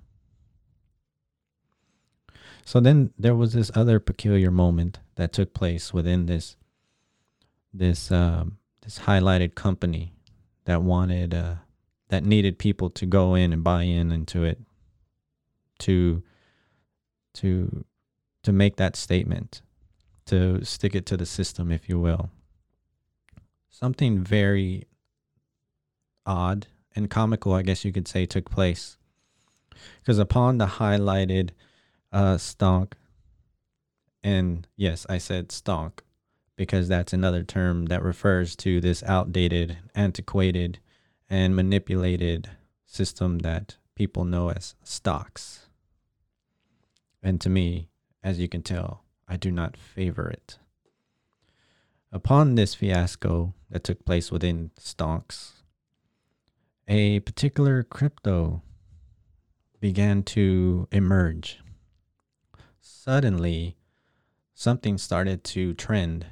So 2.63 2.79
then 2.79 3.11
there 3.17 3.35
was 3.35 3.51
this 3.51 3.71
other 3.75 3.99
peculiar 3.99 4.49
moment 4.49 4.99
that 5.15 5.33
took 5.33 5.53
place 5.53 5.93
within 5.93 6.25
this 6.25 6.55
this 7.73 8.11
um, 8.11 8.59
this 8.81 8.99
highlighted 8.99 9.55
company 9.55 10.13
that 10.65 10.83
wanted 10.83 11.33
uh, 11.33 11.55
that 12.09 12.23
needed 12.23 12.59
people 12.59 12.89
to 12.91 13.05
go 13.05 13.35
in 13.35 13.51
and 13.51 13.63
buy 13.63 13.83
in 13.83 14.11
into 14.11 14.43
it 14.43 14.59
to 15.81 16.23
to 17.33 17.85
to 18.43 18.51
make 18.51 18.77
that 18.77 18.95
statement 18.95 19.61
to 20.25 20.63
stick 20.63 20.95
it 20.95 21.05
to 21.05 21.17
the 21.17 21.25
system 21.25 21.71
if 21.71 21.89
you 21.89 21.99
will 21.99 22.29
something 23.69 24.23
very 24.23 24.85
odd 26.25 26.67
and 26.95 27.09
comical 27.09 27.53
i 27.53 27.61
guess 27.61 27.83
you 27.85 27.91
could 27.91 28.07
say 28.07 28.25
took 28.25 28.49
place 28.49 28.97
because 29.99 30.19
upon 30.19 30.57
the 30.57 30.65
highlighted 30.65 31.51
uh, 32.11 32.35
stonk. 32.35 32.93
And 34.23 34.67
yes, 34.75 35.05
I 35.09 35.17
said 35.17 35.49
stonk 35.49 35.99
because 36.55 36.87
that's 36.87 37.13
another 37.13 37.43
term 37.43 37.87
that 37.87 38.03
refers 38.03 38.55
to 38.57 38.79
this 38.79 39.03
outdated, 39.03 39.77
antiquated, 39.95 40.79
and 41.29 41.55
manipulated 41.55 42.49
system 42.85 43.39
that 43.39 43.77
people 43.95 44.25
know 44.25 44.49
as 44.49 44.75
stocks. 44.83 45.67
And 47.23 47.39
to 47.41 47.49
me, 47.49 47.89
as 48.23 48.39
you 48.39 48.47
can 48.47 48.63
tell, 48.63 49.03
I 49.27 49.37
do 49.37 49.51
not 49.51 49.77
favor 49.77 50.29
it. 50.29 50.57
Upon 52.11 52.55
this 52.55 52.75
fiasco 52.75 53.53
that 53.69 53.83
took 53.83 54.03
place 54.05 54.31
within 54.31 54.71
stonks, 54.79 55.51
a 56.87 57.21
particular 57.21 57.83
crypto 57.83 58.61
began 59.79 60.23
to 60.23 60.87
emerge 60.91 61.59
suddenly 62.79 63.77
something 64.53 64.97
started 64.97 65.43
to 65.43 65.73
trend. 65.73 66.25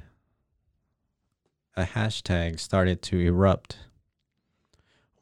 A 1.76 1.84
hashtag 1.84 2.60
started 2.60 3.02
to 3.02 3.18
erupt. 3.18 3.78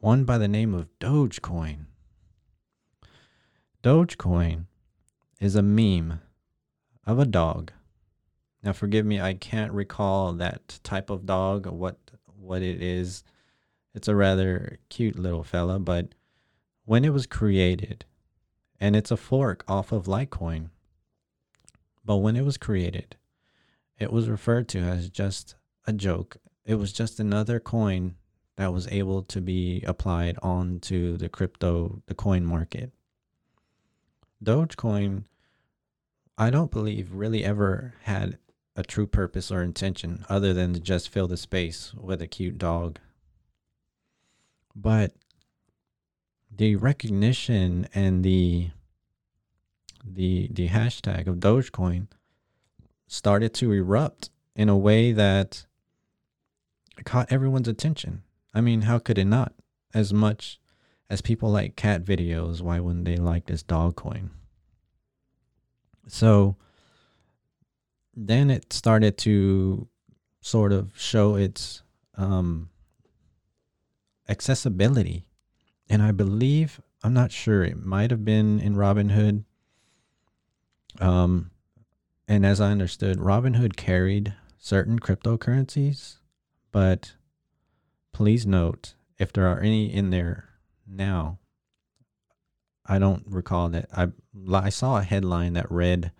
One 0.00 0.24
by 0.24 0.38
the 0.38 0.48
name 0.48 0.74
of 0.74 0.88
Dogecoin. 0.98 1.86
Dogecoin 3.82 4.66
is 5.40 5.54
a 5.54 5.62
meme 5.62 6.20
of 7.06 7.18
a 7.18 7.26
dog. 7.26 7.72
Now 8.62 8.72
forgive 8.72 9.06
me, 9.06 9.20
I 9.20 9.34
can't 9.34 9.72
recall 9.72 10.32
that 10.34 10.80
type 10.82 11.10
of 11.10 11.26
dog 11.26 11.66
what 11.66 11.96
what 12.36 12.62
it 12.62 12.82
is. 12.82 13.24
It's 13.94 14.08
a 14.08 14.14
rather 14.14 14.78
cute 14.88 15.18
little 15.18 15.42
fella, 15.42 15.78
but 15.78 16.14
when 16.84 17.04
it 17.04 17.12
was 17.12 17.26
created, 17.26 18.04
and 18.80 18.94
it's 18.94 19.10
a 19.10 19.16
fork 19.16 19.64
off 19.66 19.92
of 19.92 20.06
Litecoin, 20.06 20.70
but 22.04 22.16
when 22.16 22.36
it 22.36 22.44
was 22.44 22.56
created, 22.56 23.16
it 23.98 24.12
was 24.12 24.28
referred 24.28 24.68
to 24.68 24.78
as 24.78 25.10
just 25.10 25.56
a 25.86 25.92
joke. 25.92 26.36
It 26.64 26.76
was 26.76 26.92
just 26.92 27.18
another 27.18 27.60
coin 27.60 28.14
that 28.56 28.72
was 28.72 28.88
able 28.88 29.22
to 29.22 29.40
be 29.40 29.82
applied 29.86 30.38
onto 30.42 31.16
the 31.16 31.28
crypto, 31.28 32.02
the 32.06 32.14
coin 32.14 32.44
market. 32.44 32.92
Dogecoin, 34.42 35.24
I 36.36 36.50
don't 36.50 36.70
believe 36.70 37.12
really 37.12 37.44
ever 37.44 37.94
had 38.02 38.38
a 38.76 38.82
true 38.82 39.06
purpose 39.06 39.50
or 39.50 39.62
intention 39.62 40.24
other 40.28 40.54
than 40.54 40.72
to 40.74 40.80
just 40.80 41.08
fill 41.08 41.26
the 41.26 41.36
space 41.36 41.92
with 41.94 42.22
a 42.22 42.28
cute 42.28 42.58
dog. 42.58 42.98
But 44.74 45.12
the 46.54 46.76
recognition 46.76 47.88
and 47.94 48.24
the 48.24 48.70
the 50.04 50.48
the 50.52 50.68
hashtag 50.68 51.26
of 51.26 51.40
Dogecoin 51.40 52.06
started 53.08 53.52
to 53.54 53.72
erupt 53.72 54.30
in 54.54 54.68
a 54.68 54.76
way 54.76 55.12
that 55.12 55.66
caught 57.04 57.32
everyone's 57.32 57.68
attention. 57.68 58.22
I 58.54 58.60
mean, 58.60 58.82
how 58.82 58.98
could 58.98 59.18
it 59.18 59.24
not? 59.24 59.52
as 59.94 60.12
much 60.12 60.60
as 61.10 61.20
people 61.20 61.50
like 61.50 61.76
cat 61.76 62.04
videos, 62.04 62.60
why 62.60 62.80
wouldn't 62.80 63.04
they 63.04 63.16
like 63.16 63.46
this 63.46 63.62
dog 63.62 63.96
coin? 63.96 64.30
So 66.06 66.56
then 68.14 68.50
it 68.50 68.72
started 68.72 69.16
to 69.18 69.88
sort 70.40 70.72
of 70.72 70.90
show 70.96 71.36
its 71.36 71.82
um, 72.16 72.70
accessibility. 74.28 75.26
And 75.88 76.02
I 76.02 76.12
believe, 76.12 76.80
I'm 77.02 77.14
not 77.14 77.32
sure, 77.32 77.64
it 77.64 77.78
might 77.78 78.10
have 78.10 78.24
been 78.24 78.60
in 78.60 78.74
Robinhood. 78.74 79.44
Um, 81.00 81.50
and 82.26 82.44
as 82.44 82.60
I 82.60 82.70
understood, 82.70 83.18
Robinhood 83.18 83.76
carried 83.76 84.34
certain 84.58 84.98
cryptocurrencies, 84.98 86.16
but 86.72 87.14
please 88.12 88.44
note 88.44 88.94
if 89.18 89.32
there 89.32 89.46
are 89.46 89.60
any 89.60 89.92
in 89.92 90.10
there 90.10 90.47
now, 90.88 91.38
I 92.86 92.98
don't 92.98 93.24
recall 93.26 93.68
that. 93.70 93.88
I, 93.92 94.08
I 94.52 94.70
saw 94.70 94.96
a 94.96 95.02
headline 95.02 95.52
that 95.52 95.70
read 95.70 96.12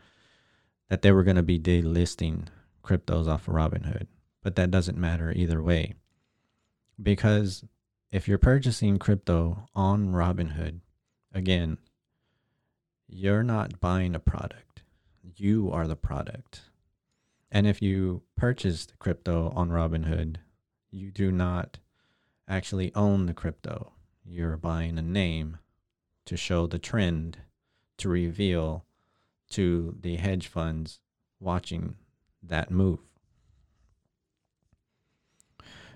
that 0.89 1.03
they 1.03 1.13
were 1.13 1.25
going 1.25 1.37
to 1.37 1.43
be 1.43 1.59
delisting 1.59 2.47
cryptos 2.85 3.27
off 3.27 3.49
of 3.49 3.55
Robinhood, 3.55 4.07
but 4.43 4.57
that 4.57 4.71
doesn't 4.71 4.99
matter 4.99 5.33
either 5.35 5.63
way. 5.63 5.95
Because 7.01 7.65
if 8.11 8.27
you're 8.29 8.39
purchasing 8.39 8.99
crypto 8.99 9.67
on 9.75 10.13
Robinhood, 10.13 10.81
again, 11.33 11.79
you're 13.07 13.43
not 13.43 13.81
buying 13.81 14.15
a 14.15 14.21
product. 14.21 14.83
You 15.37 15.71
are 15.71 15.87
the 15.87 15.97
product. 15.97 16.63
And 17.51 17.67
if 17.67 17.81
you 17.81 18.23
purchase 18.37 18.87
the 18.87 18.97
crypto 18.97 19.53
on 19.55 19.71
Robinhood, 19.71 20.37
you 20.91 21.11
do 21.11 21.31
not 21.33 21.79
actually 22.47 22.95
own 22.95 23.27
the 23.27 23.35
crypto. 23.35 23.93
You're 24.31 24.59
buying 24.59 24.99
a 24.99 25.03
name 25.03 25.59
to 26.27 26.37
show 26.37 26.67
the 26.67 26.79
trend 26.79 27.39
to 27.97 28.11
reveal 28.11 28.85
to 29.51 29.97
the 29.99 30.17
hedge 30.17 30.49
funds 30.49 31.01
watching 31.41 31.97
that 32.43 32.71
move. 32.71 32.99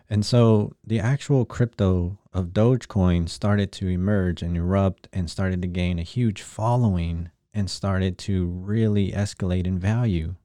And 0.08 0.24
so 0.24 0.72
the 0.82 0.98
actual 0.98 1.44
crypto 1.44 2.18
of 2.32 2.48
Dogecoin 2.48 3.28
started 3.28 3.70
to 3.72 3.88
emerge 3.88 4.42
and 4.42 4.56
erupt 4.56 5.08
and 5.12 5.30
started 5.30 5.60
to 5.62 5.68
gain 5.68 5.98
a 5.98 6.02
huge 6.02 6.40
following 6.40 7.30
and 7.52 7.70
started 7.70 8.16
to 8.18 8.46
really 8.46 9.12
escalate 9.12 9.66
in 9.66 9.78
value. 9.78 10.36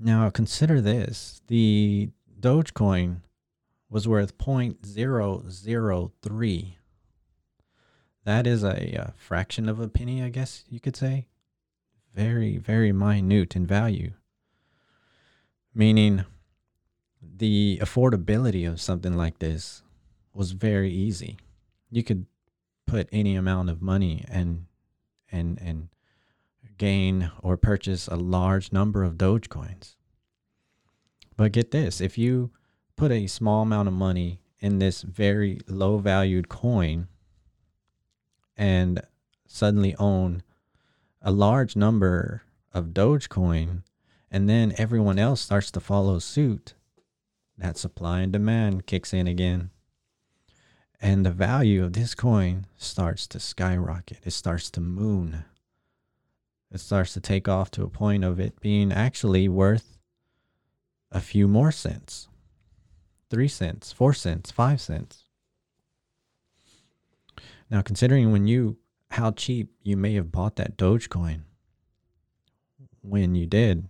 Now, 0.00 0.28
consider 0.30 0.80
this 0.80 1.42
the 1.46 2.10
Dogecoin 2.40 3.20
was 3.94 4.06
worth 4.08 4.36
0.003. 4.38 6.74
That 8.24 8.44
is 8.44 8.64
a, 8.64 8.94
a 8.96 9.14
fraction 9.16 9.68
of 9.68 9.78
a 9.78 9.86
penny, 9.86 10.20
I 10.20 10.30
guess 10.30 10.64
you 10.68 10.80
could 10.80 10.96
say. 10.96 11.28
Very, 12.12 12.58
very 12.58 12.90
minute 12.90 13.54
in 13.54 13.68
value. 13.68 14.14
Meaning, 15.72 16.24
the 17.22 17.78
affordability 17.80 18.68
of 18.68 18.80
something 18.80 19.16
like 19.16 19.38
this 19.38 19.84
was 20.32 20.50
very 20.50 20.90
easy. 20.90 21.38
You 21.88 22.02
could 22.02 22.26
put 22.88 23.08
any 23.12 23.36
amount 23.36 23.70
of 23.70 23.80
money 23.80 24.24
and 24.28 24.66
and 25.30 25.56
and 25.62 25.90
gain 26.78 27.30
or 27.44 27.56
purchase 27.56 28.08
a 28.08 28.16
large 28.16 28.72
number 28.72 29.04
of 29.04 29.14
Dogecoins. 29.14 29.94
But 31.36 31.52
get 31.52 31.70
this, 31.70 32.00
if 32.00 32.18
you 32.18 32.50
put 32.96 33.10
a 33.10 33.26
small 33.26 33.62
amount 33.62 33.88
of 33.88 33.94
money 33.94 34.40
in 34.60 34.78
this 34.78 35.02
very 35.02 35.60
low 35.68 35.98
valued 35.98 36.48
coin 36.48 37.08
and 38.56 39.02
suddenly 39.46 39.94
own 39.96 40.42
a 41.20 41.32
large 41.32 41.76
number 41.76 42.42
of 42.72 42.88
Dogecoin 42.88 43.82
and 44.30 44.48
then 44.48 44.74
everyone 44.78 45.18
else 45.18 45.40
starts 45.40 45.70
to 45.70 45.80
follow 45.80 46.18
suit, 46.18 46.74
that 47.56 47.76
supply 47.76 48.20
and 48.20 48.32
demand 48.32 48.84
kicks 48.84 49.12
in 49.12 49.28
again. 49.28 49.70
And 51.00 51.24
the 51.24 51.30
value 51.30 51.84
of 51.84 51.92
this 51.92 52.14
coin 52.14 52.66
starts 52.76 53.26
to 53.28 53.38
skyrocket. 53.38 54.18
It 54.24 54.32
starts 54.32 54.70
to 54.72 54.80
moon. 54.80 55.44
It 56.72 56.80
starts 56.80 57.12
to 57.14 57.20
take 57.20 57.46
off 57.46 57.70
to 57.72 57.84
a 57.84 57.88
point 57.88 58.24
of 58.24 58.40
it 58.40 58.60
being 58.60 58.90
actually 58.90 59.48
worth 59.48 59.98
a 61.12 61.20
few 61.20 61.46
more 61.46 61.70
cents 61.70 62.26
three 63.34 63.48
cents, 63.48 63.92
four 63.92 64.14
cents, 64.14 64.52
five 64.52 64.80
cents. 64.80 65.24
Now, 67.68 67.82
considering 67.82 68.30
when 68.30 68.46
you 68.46 68.78
how 69.10 69.32
cheap 69.32 69.72
you 69.82 69.96
may 69.96 70.14
have 70.14 70.30
bought 70.30 70.54
that 70.56 70.76
Dogecoin 70.76 71.40
when 73.02 73.34
you 73.34 73.46
did, 73.46 73.88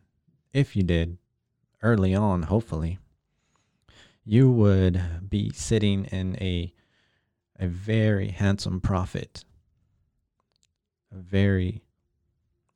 if 0.55 0.75
you 0.75 0.83
did, 0.83 1.19
early 1.83 2.15
on, 2.15 2.45
hopefully, 2.45 2.99
you 4.25 4.51
would 4.51 5.29
be 5.29 5.51
sitting 5.51 6.07
in 6.07 6.37
a 6.41 6.73
a 7.59 7.67
very 7.67 8.31
handsome 8.31 8.81
profit, 8.81 9.45
a 11.13 11.19
very 11.19 11.83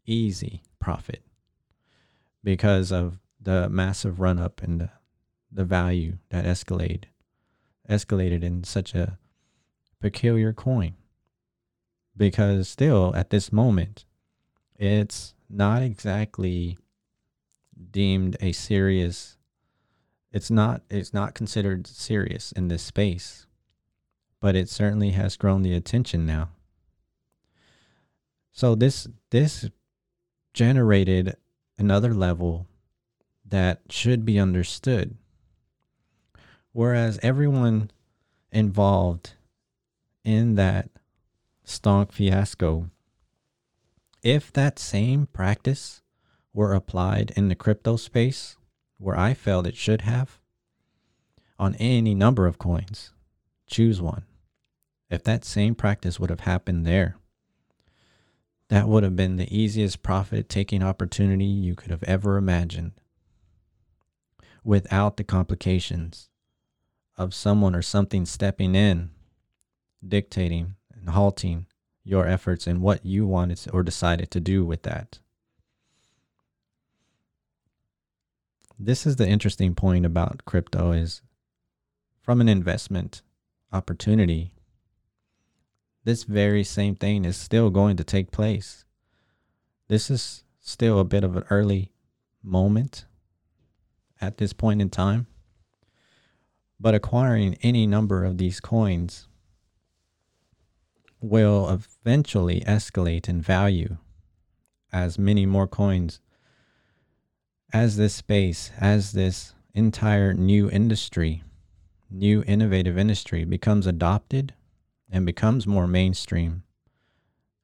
easy 0.05 0.63
profit 0.79 1.23
because 2.45 2.93
of 2.93 3.19
the 3.41 3.71
massive 3.71 4.21
run 4.21 4.39
up 4.39 4.63
in 4.63 4.79
the, 4.79 4.91
the 5.51 5.65
value 5.65 6.19
that 6.31 6.45
escalated 6.45 7.05
escalated 7.89 8.43
in 8.43 8.63
such 8.65 8.95
a 8.95 9.19
peculiar 10.01 10.53
coin. 10.53 10.95
Because 12.17 12.69
still 12.69 13.15
at 13.17 13.31
this 13.31 13.53
moment 13.53 14.05
it's 14.77 15.35
not 15.49 15.83
exactly 15.83 16.77
deemed 17.91 18.37
a 18.41 18.53
serious 18.53 19.37
it's 20.33 20.51
not 20.51 20.83
it's 20.91 21.15
not 21.15 21.35
considered 21.35 21.87
serious 21.87 22.53
in 22.53 22.69
this 22.69 22.83
space 22.83 23.47
but 24.41 24.55
it 24.55 24.69
certainly 24.69 25.11
has 25.11 25.37
grown 25.37 25.63
the 25.63 25.75
attention 25.75 26.27
now. 26.27 26.51
So 28.53 28.75
this 28.75 29.09
this 29.31 29.69
generated 30.53 31.37
another 31.79 32.15
level 32.15 32.67
that 33.45 33.81
should 33.89 34.25
be 34.25 34.39
understood 34.39 35.17
whereas 36.79 37.19
everyone 37.25 37.91
involved 38.53 39.33
in 40.23 40.55
that 40.55 40.89
stonk 41.67 42.13
fiasco 42.13 42.89
if 44.23 44.53
that 44.53 44.79
same 44.79 45.27
practice 45.27 46.03
were 46.53 46.73
applied 46.73 47.33
in 47.35 47.49
the 47.49 47.55
crypto 47.57 47.97
space 47.97 48.57
where 48.97 49.19
I 49.19 49.35
felt 49.35 49.67
it 49.67 49.75
should 49.75 50.03
have 50.03 50.39
on 51.59 51.75
any 51.81 52.15
number 52.15 52.47
of 52.47 52.61
coins, 52.61 53.13
choose 53.67 54.01
one. 54.01 54.23
If 55.11 55.25
that 55.25 55.45
same 55.45 55.75
practice 55.75 56.21
would 56.21 56.31
have 56.31 56.47
happened 56.47 56.87
there, 56.87 57.17
that 58.69 58.87
would 58.87 59.03
have 59.03 59.17
been 59.17 59.35
the 59.35 59.53
easiest 59.53 60.05
profit 60.05 60.49
taking 60.49 60.85
opportunity 60.85 61.45
you 61.45 61.75
could 61.75 61.91
have 61.91 62.05
ever 62.05 62.37
imagined 62.37 62.93
without 64.63 65.17
the 65.17 65.25
complications 65.25 66.29
of 67.19 67.35
someone 67.35 67.75
or 67.75 67.83
something 67.83 68.25
stepping 68.25 68.75
in, 68.75 69.11
dictating 70.07 70.77
and 70.95 71.11
halting 71.11 71.67
your 72.03 72.27
efforts 72.27 72.67
and 72.67 72.81
what 72.81 73.05
you 73.05 73.27
wanted 73.27 73.61
or 73.73 73.83
decided 73.83 74.31
to 74.31 74.41
do 74.41 74.65
with 74.65 74.85
that. 74.85 75.19
this 78.79 79.07
is 79.07 79.17
the 79.17 79.27
interesting 79.27 79.75
point 79.75 80.07
about 80.07 80.45
crypto 80.45 80.93
is 80.93 81.21
from 82.23 82.41
an 82.41 82.49
investment 82.49 83.23
opportunity 83.73 84.53
this 86.05 86.25
very 86.25 86.63
same 86.63 86.95
thing 86.95 87.25
is 87.25 87.37
still 87.37 87.71
going 87.71 87.97
to 87.97 88.05
take 88.05 88.31
place 88.31 88.85
this 89.89 90.11
is 90.11 90.45
still 90.61 91.01
a 91.01 91.05
bit 91.05 91.25
of 91.25 91.37
an 91.37 91.45
early 91.51 91.91
moment 92.43 93.05
at 94.21 94.39
this 94.39 94.53
point 94.53 94.81
in 94.81 94.89
time 94.89 95.27
but 96.81 96.95
acquiring 96.95 97.57
any 97.63 97.87
number 97.87 98.25
of 98.25 98.39
these 98.39 98.61
coins 98.61 99.27
will 101.21 101.69
eventually 101.69 102.61
escalate 102.63 103.29
in 103.29 103.41
value 103.41 103.97
as 104.93 105.19
many 105.19 105.45
more 105.45 105.67
coins 105.67 106.21
as 107.73 107.97
this 107.97 108.15
space, 108.15 108.71
as 108.79 109.13
this 109.13 109.55
entire 109.75 110.33
new 110.33 110.71
industry, 110.71 111.43
new 112.11 112.43
innovative 112.47 112.97
industry 112.97 113.45
becomes 113.45 113.87
adopted 113.87 114.55
and 115.11 115.27
becomes 115.27 115.67
more 115.67 115.87
mainstream, 115.87 116.63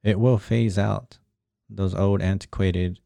it 0.03 0.19
will 0.19 0.37
phase 0.37 0.77
out 0.77 1.17
those 1.69 1.95
old, 1.95 2.21
antiquated, 2.21 2.99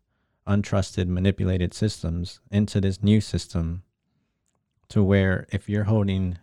untrusted, 0.46 1.08
manipulated 1.08 1.74
systems 1.74 2.42
into 2.52 2.82
this 2.82 3.02
new 3.02 3.22
system 3.22 3.84
to 4.90 5.04
where 5.04 5.48
if 5.52 5.70
you're 5.70 5.86
holding 5.86 6.38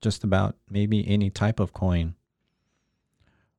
just 0.00 0.24
about 0.24 0.56
maybe 0.68 1.06
any 1.06 1.28
type 1.28 1.60
of 1.60 1.72
coin 1.72 2.14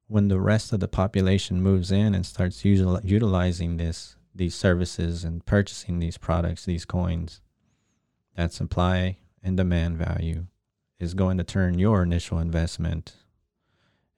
when 0.07 0.27
the 0.27 0.39
rest 0.39 0.73
of 0.73 0.79
the 0.79 0.87
population 0.87 1.61
moves 1.61 1.91
in 1.91 2.13
and 2.13 2.25
starts 2.25 2.63
util- 2.63 2.99
utilizing 3.03 3.77
this 3.77 4.15
these 4.33 4.55
services 4.55 5.23
and 5.23 5.45
purchasing 5.45 5.99
these 5.99 6.17
products, 6.17 6.65
these 6.65 6.85
coins, 6.85 7.41
that 8.35 8.53
supply 8.53 9.17
and 9.43 9.57
demand 9.57 9.97
value 9.97 10.45
is 10.99 11.13
going 11.13 11.37
to 11.37 11.43
turn 11.43 11.79
your 11.79 12.03
initial 12.03 12.39
investment 12.39 13.15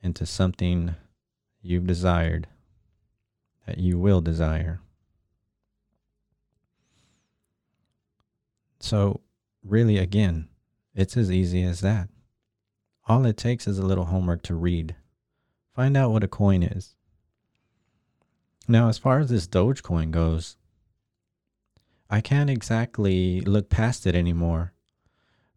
into 0.01 0.25
something 0.25 0.95
you've 1.61 1.87
desired 1.87 2.47
that 3.65 3.77
you 3.77 3.97
will 3.97 4.21
desire. 4.21 4.81
So, 8.83 9.21
really, 9.63 9.97
again, 9.97 10.49
it's 10.93 11.15
as 11.15 11.31
easy 11.31 11.63
as 11.63 11.79
that. 11.79 12.09
All 13.07 13.25
it 13.25 13.37
takes 13.37 13.65
is 13.65 13.79
a 13.79 13.85
little 13.85 14.03
homework 14.03 14.41
to 14.43 14.55
read 14.55 14.97
Find 15.73 15.95
out 15.95 16.11
what 16.11 16.25
a 16.25 16.27
coin 16.27 16.63
is. 16.63 16.93
Now, 18.67 18.89
as 18.89 18.97
far 18.97 19.19
as 19.19 19.29
this 19.29 19.47
Dogecoin 19.47 20.11
goes, 20.11 20.57
I 22.09 22.19
can't 22.19 22.49
exactly 22.49 23.39
look 23.39 23.69
past 23.69 24.05
it 24.05 24.15
anymore 24.15 24.73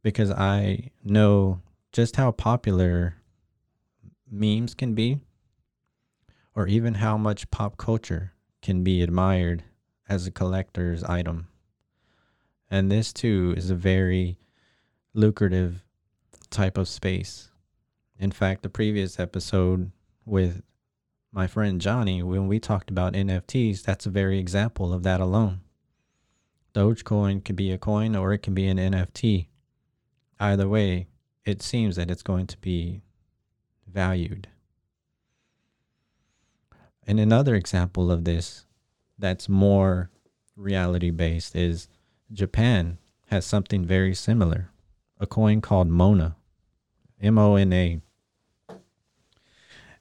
because 0.03 0.31
I 0.31 0.93
know 1.03 1.63
just 1.91 2.15
how 2.15 2.31
popular 2.31 3.17
memes 4.31 4.73
can 4.73 4.95
be, 4.95 5.19
or 6.55 6.69
even 6.69 6.95
how 6.95 7.19
much 7.19 7.51
pop 7.51 7.77
culture 7.77 8.35
can 8.63 8.85
be 8.85 9.03
admired 9.03 9.65
as 10.09 10.29
a 10.29 10.31
collector's 10.31 11.03
item. 11.03 11.49
And 12.71 12.91
this 12.91 13.13
too 13.13 13.55
is 13.57 13.71
a 13.71 13.75
very 13.75 14.39
lucrative 15.15 15.85
type 16.51 16.77
of 16.77 16.89
space. 16.89 17.51
In 18.19 18.31
fact, 18.31 18.63
the 18.63 18.69
previous 18.69 19.21
episode 19.21 19.91
with 20.25 20.63
my 21.33 21.47
friend 21.47 21.81
Johnny, 21.81 22.23
when 22.23 22.49
we 22.49 22.59
talked 22.59 22.91
about 22.91 23.13
NFTs, 23.13 23.83
that's 23.83 24.07
a 24.07 24.11
very 24.11 24.39
example 24.39 24.93
of 24.93 25.03
that 25.03 25.21
alone. 25.21 25.61
Dogecoin 26.75 27.45
can 27.45 27.57
be 27.57 27.73
a 27.73 27.79
coin 27.79 28.17
or 28.17 28.33
it 28.33 28.43
can 28.43 28.55
be 28.55 28.67
an 28.67 28.79
NFT. 28.79 29.49
Either 30.41 30.69
way, 30.69 31.09
it 31.45 31.63
seems 31.63 31.97
that 31.97 32.11
it's 32.11 32.23
going 32.23 32.47
to 32.49 32.59
be 32.59 33.03
valued. 33.87 34.49
And 37.07 37.21
another 37.21 37.55
example 37.55 38.11
of 38.11 38.25
this 38.25 38.67
that's 39.19 39.49
more 39.49 40.11
reality 40.57 41.11
based 41.11 41.55
is 41.55 41.89
Japan 42.33 42.99
has 43.27 43.47
something 43.47 43.85
very 43.85 44.15
similar 44.15 44.71
a 45.19 45.27
coin 45.27 45.61
called 45.61 45.89
Mona, 45.89 46.37
M 47.21 47.39
O 47.39 47.57
N 47.57 47.73
A. 47.73 48.01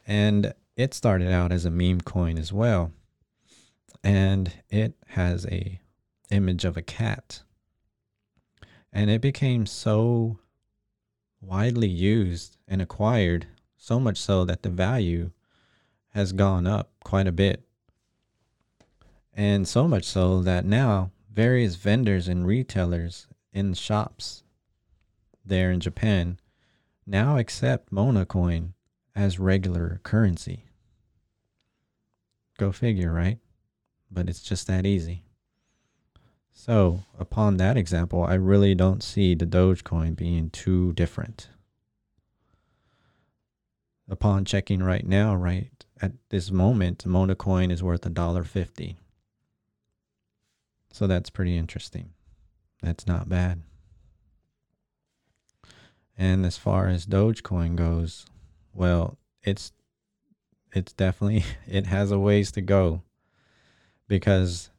And 0.06 0.54
it 0.76 0.94
started 0.94 1.32
out 1.32 1.52
as 1.52 1.66
a 1.66 1.72
meme 1.72 2.02
coin 2.02 2.38
as 2.38 2.52
well. 2.52 2.92
And 4.04 4.52
it 4.70 4.94
has 5.08 5.46
a 5.48 5.80
image 6.30 6.66
of 6.66 6.78
a 6.78 6.82
cat. 6.82 7.42
And 8.92 9.10
it 9.10 9.22
became 9.22 9.66
so 9.66 10.40
widely 11.42 11.88
used 11.88 12.58
and 12.68 12.82
acquired, 12.82 13.48
so 13.78 14.00
much 14.00 14.18
so 14.18 14.46
that 14.46 14.64
the 14.64 14.70
value 14.70 15.32
has 16.10 16.34
gone 16.34 16.68
up 16.68 16.92
quite 17.04 17.28
a 17.28 17.32
bit. 17.32 17.64
And 19.34 19.68
so 19.68 19.88
much 19.88 20.06
so 20.06 20.42
that 20.42 20.66
now 20.66 21.12
various 21.36 21.76
vendors 21.76 22.30
and 22.30 22.48
retailers 22.48 23.28
in 23.52 23.74
shops 23.74 24.44
there 25.44 25.70
in 25.70 25.82
Japan 25.82 26.40
now 27.06 27.38
accept 27.38 27.92
Mona 27.92 28.26
coin 28.26 28.74
as 29.14 29.38
regular 29.38 30.00
currency. 30.04 30.64
Go 32.58 32.72
figure, 32.72 33.12
right? 33.12 33.40
But 34.10 34.30
it's 34.30 34.42
just 34.42 34.66
that 34.68 34.86
easy. 34.86 35.24
So, 36.54 37.04
upon 37.20 37.58
that 37.58 37.76
example, 37.76 38.24
I 38.24 38.36
really 38.36 38.74
don't 38.74 39.04
see 39.04 39.36
the 39.36 39.46
Dogecoin 39.46 40.16
being 40.16 40.50
too 40.52 40.94
different. 40.94 41.50
Upon 44.08 44.46
checking 44.46 44.82
right 44.82 45.06
now, 45.06 45.36
right 45.36 45.70
at 46.02 46.14
this 46.30 46.50
moment, 46.50 47.06
Mona 47.06 47.36
coin 47.36 47.72
is 47.72 47.84
worth 47.84 48.06
a 48.06 48.10
dollar 48.10 48.46
fifty. 48.46 48.96
So 50.96 51.08
that's 51.08 51.30
pretty 51.30 51.58
interesting. 51.58 52.12
That's 52.82 53.06
not 53.06 53.28
bad. 53.28 53.64
And 56.18 56.46
as 56.46 56.56
far 56.56 56.88
as 56.88 57.06
Dogecoin 57.06 57.76
goes, 57.76 58.26
well, 58.74 59.18
it's 59.44 59.74
it's 60.72 60.94
definitely 60.94 61.44
it 61.68 61.88
has 61.88 62.12
a 62.12 62.18
ways 62.18 62.50
to 62.54 62.62
go 62.62 63.02
because 64.08 64.70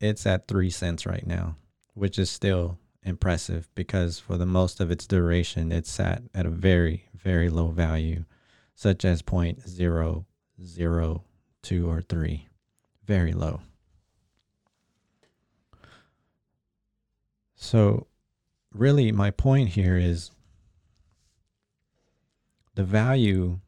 it's 0.00 0.26
at 0.26 0.48
3 0.48 0.68
cents 0.68 1.06
right 1.06 1.24
now, 1.24 1.54
which 1.94 2.18
is 2.18 2.28
still 2.28 2.80
impressive 3.04 3.68
because 3.76 4.18
for 4.18 4.36
the 4.36 4.44
most 4.44 4.80
of 4.80 4.90
its 4.90 5.06
duration 5.06 5.70
it's 5.70 5.92
sat 5.92 6.24
at 6.34 6.44
a 6.44 6.50
very 6.50 7.04
very 7.14 7.48
low 7.48 7.68
value 7.68 8.24
such 8.74 9.04
as 9.04 9.22
point 9.22 9.60
zero 9.68 10.26
zero 10.60 11.22
two 11.62 11.88
or 11.88 12.02
3 12.02 12.48
very 13.04 13.32
low 13.32 13.60
so 17.62 18.08
really 18.74 19.12
my 19.12 19.30
point 19.30 19.70
here 19.70 19.96
is 19.96 20.32
the 22.74 22.82
value 22.82 23.60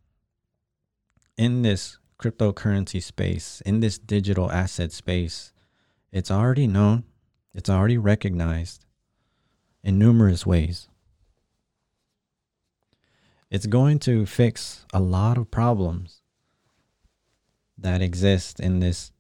in 1.37 1.63
this 1.63 1.99
cryptocurrency 2.19 3.01
space, 3.01 3.63
in 3.65 3.79
this 3.79 3.97
digital 3.97 4.51
asset 4.51 4.91
space, 4.91 5.53
it's 6.11 6.29
already 6.29 6.67
known, 6.67 7.05
it's 7.55 7.71
already 7.71 7.97
recognized 7.97 8.85
in 9.85 9.97
numerous 9.97 10.45
ways. 10.45 10.89
It's 13.49 13.67
going 13.67 14.01
to 14.01 14.27
fix 14.27 14.87
a 14.93 14.99
lot 14.99 15.39
of 15.39 15.53
problems 15.53 16.21
that 17.79 18.03
exist 18.03 18.59
in 18.59 18.81
this 18.81 19.13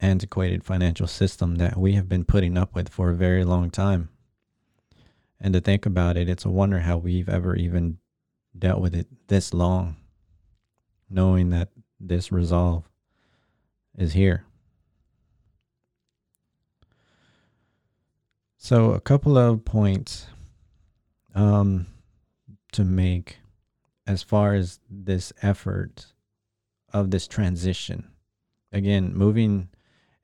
antiquated 0.00 0.64
financial 0.64 1.06
system 1.06 1.56
that 1.56 1.76
we 1.76 1.94
have 1.94 2.08
been 2.08 2.24
putting 2.24 2.56
up 2.56 2.74
with 2.74 2.88
for 2.88 3.10
a 3.10 3.16
very 3.16 3.44
long 3.44 3.70
time. 3.70 4.08
And 5.40 5.54
to 5.54 5.60
think 5.60 5.86
about 5.86 6.16
it, 6.16 6.28
it's 6.28 6.44
a 6.44 6.50
wonder 6.50 6.80
how 6.80 6.98
we've 6.98 7.28
ever 7.28 7.54
even 7.54 7.98
dealt 8.56 8.80
with 8.80 8.94
it 8.94 9.06
this 9.28 9.54
long, 9.54 9.96
knowing 11.08 11.50
that 11.50 11.68
this 12.00 12.32
resolve 12.32 12.88
is 13.96 14.12
here. 14.12 14.44
So, 18.56 18.92
a 18.92 19.00
couple 19.00 19.38
of 19.38 19.64
points 19.64 20.26
um, 21.34 21.86
to 22.72 22.84
make 22.84 23.38
as 24.06 24.22
far 24.22 24.54
as 24.54 24.80
this 24.90 25.32
effort 25.42 26.06
of 26.92 27.10
this 27.10 27.28
transition. 27.28 28.08
Again, 28.72 29.14
moving 29.14 29.68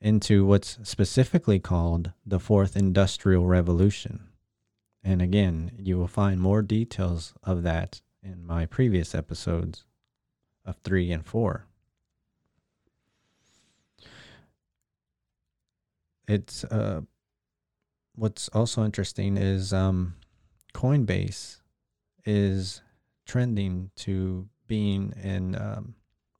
into 0.04 0.44
what's 0.44 0.78
specifically 0.82 1.58
called 1.58 2.12
the 2.26 2.38
fourth 2.38 2.76
industrial 2.76 3.46
revolution. 3.46 4.28
And 5.02 5.22
again, 5.22 5.72
you 5.78 5.96
will 5.96 6.08
find 6.08 6.38
more 6.38 6.60
details 6.60 7.32
of 7.42 7.62
that 7.62 8.02
in 8.22 8.46
my 8.46 8.66
previous 8.66 9.14
episodes 9.14 9.86
of 10.66 10.76
three 10.84 11.10
and 11.10 11.24
four. 11.24 11.66
It's 16.28 16.64
uh, 16.64 17.00
what's 18.14 18.50
also 18.50 18.84
interesting 18.84 19.38
is 19.38 19.72
um, 19.72 20.16
Coinbase 20.74 21.60
is 22.26 22.82
trending 23.24 23.90
to 23.96 24.50
being 24.66 25.14
in 25.22 25.54
um, 25.56 25.94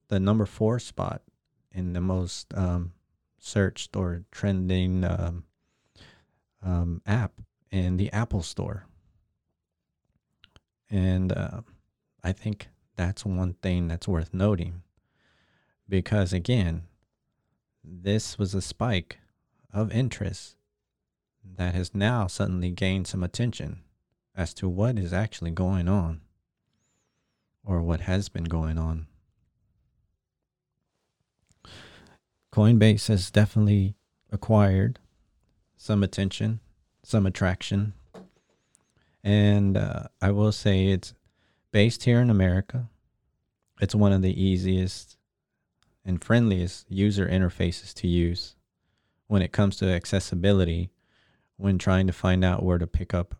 the 0.09 0.21
number 0.21 0.45
four 0.45 0.79
spot 0.79 1.23
in 1.73 1.95
the 1.95 2.03
most 2.03 2.53
um, 2.55 2.93
searched 3.45 3.95
or 3.95 4.25
trending 4.33 5.05
um, 5.05 5.45
um, 6.63 7.03
app 7.07 7.33
in 7.71 7.99
the 7.99 8.11
Apple 8.11 8.43
Store. 8.43 8.87
And 10.91 11.31
uh, 11.31 11.61
I 12.23 12.33
think 12.33 12.69
that's 12.97 13.27
one 13.27 13.55
thing 13.55 13.89
that's 13.89 14.09
worth 14.09 14.33
noting 14.33 14.83
because, 15.89 16.33
again, 16.33 16.85
this 17.85 18.39
was 18.39 18.55
a 18.55 18.63
spike 18.63 19.19
of 19.73 19.93
interest 19.93 20.57
that 21.57 21.75
has 21.75 21.95
now 21.95 22.27
suddenly 22.27 22.71
gained 22.71 23.07
some 23.07 23.23
attention 23.23 23.83
as 24.35 24.55
to 24.55 24.69
what 24.69 24.99
is 24.99 25.13
actually 25.13 25.51
going 25.51 25.87
on 25.87 26.23
or 27.63 27.83
what 27.83 28.01
has 28.01 28.31
been 28.31 28.45
going 28.45 28.79
on. 28.79 29.07
Coinbase 32.55 33.09
has 33.09 33.33
definitely 33.33 33.97
acquired 34.31 35.01
some 35.77 36.05
attention, 36.05 36.61
some 37.03 37.27
attraction, 37.27 37.95
And 39.25 39.77
uh, 39.77 40.05
I 40.23 40.31
will 40.31 40.53
say 40.53 40.87
it's 40.87 41.15
based 41.73 42.05
here 42.05 42.21
in 42.21 42.31
America. 42.31 42.89
It's 43.81 43.93
one 43.93 44.13
of 44.13 44.23
the 44.23 44.41
easiest 44.41 45.17
and 46.05 46.23
friendliest 46.23 46.89
user 46.89 47.27
interfaces 47.27 47.93
to 47.95 48.07
use 48.07 48.55
when 49.27 49.43
it 49.43 49.51
comes 49.51 49.77
to 49.79 49.93
accessibility 49.93 50.91
when 51.57 51.77
trying 51.77 52.07
to 52.07 52.13
find 52.13 52.45
out 52.45 52.63
where 52.63 52.79
to 52.79 52.87
pick 52.87 53.13
up 53.13 53.35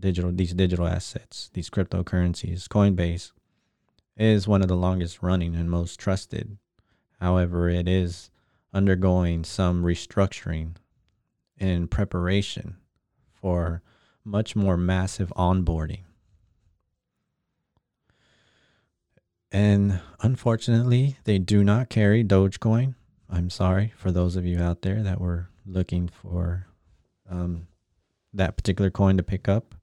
digital 0.00 0.32
these 0.32 0.54
digital 0.54 0.86
assets, 0.86 1.50
these 1.52 1.68
cryptocurrencies. 1.68 2.68
Coinbase 2.68 3.32
is 4.16 4.48
one 4.48 4.62
of 4.62 4.68
the 4.68 4.76
longest 4.76 5.22
running 5.22 5.54
and 5.54 5.70
most 5.70 6.00
trusted. 6.00 6.56
However, 7.24 7.70
it 7.70 7.88
is 7.88 8.28
undergoing 8.74 9.44
some 9.44 9.82
restructuring 9.82 10.74
in 11.56 11.88
preparation 11.88 12.76
for 13.32 13.80
much 14.22 14.54
more 14.54 14.76
massive 14.76 15.32
onboarding. 15.34 16.02
And 19.50 20.02
unfortunately, 20.20 21.16
they 21.24 21.38
do 21.38 21.64
not 21.64 21.88
carry 21.88 22.22
Dogecoin. 22.22 22.94
I'm 23.30 23.48
sorry 23.48 23.94
for 23.96 24.12
those 24.12 24.36
of 24.36 24.44
you 24.44 24.60
out 24.60 24.82
there 24.82 25.02
that 25.02 25.18
were 25.18 25.48
looking 25.64 26.08
for 26.08 26.66
um, 27.30 27.68
that 28.34 28.58
particular 28.58 28.90
coin 28.90 29.16
to 29.16 29.22
pick 29.22 29.48
up, 29.48 29.74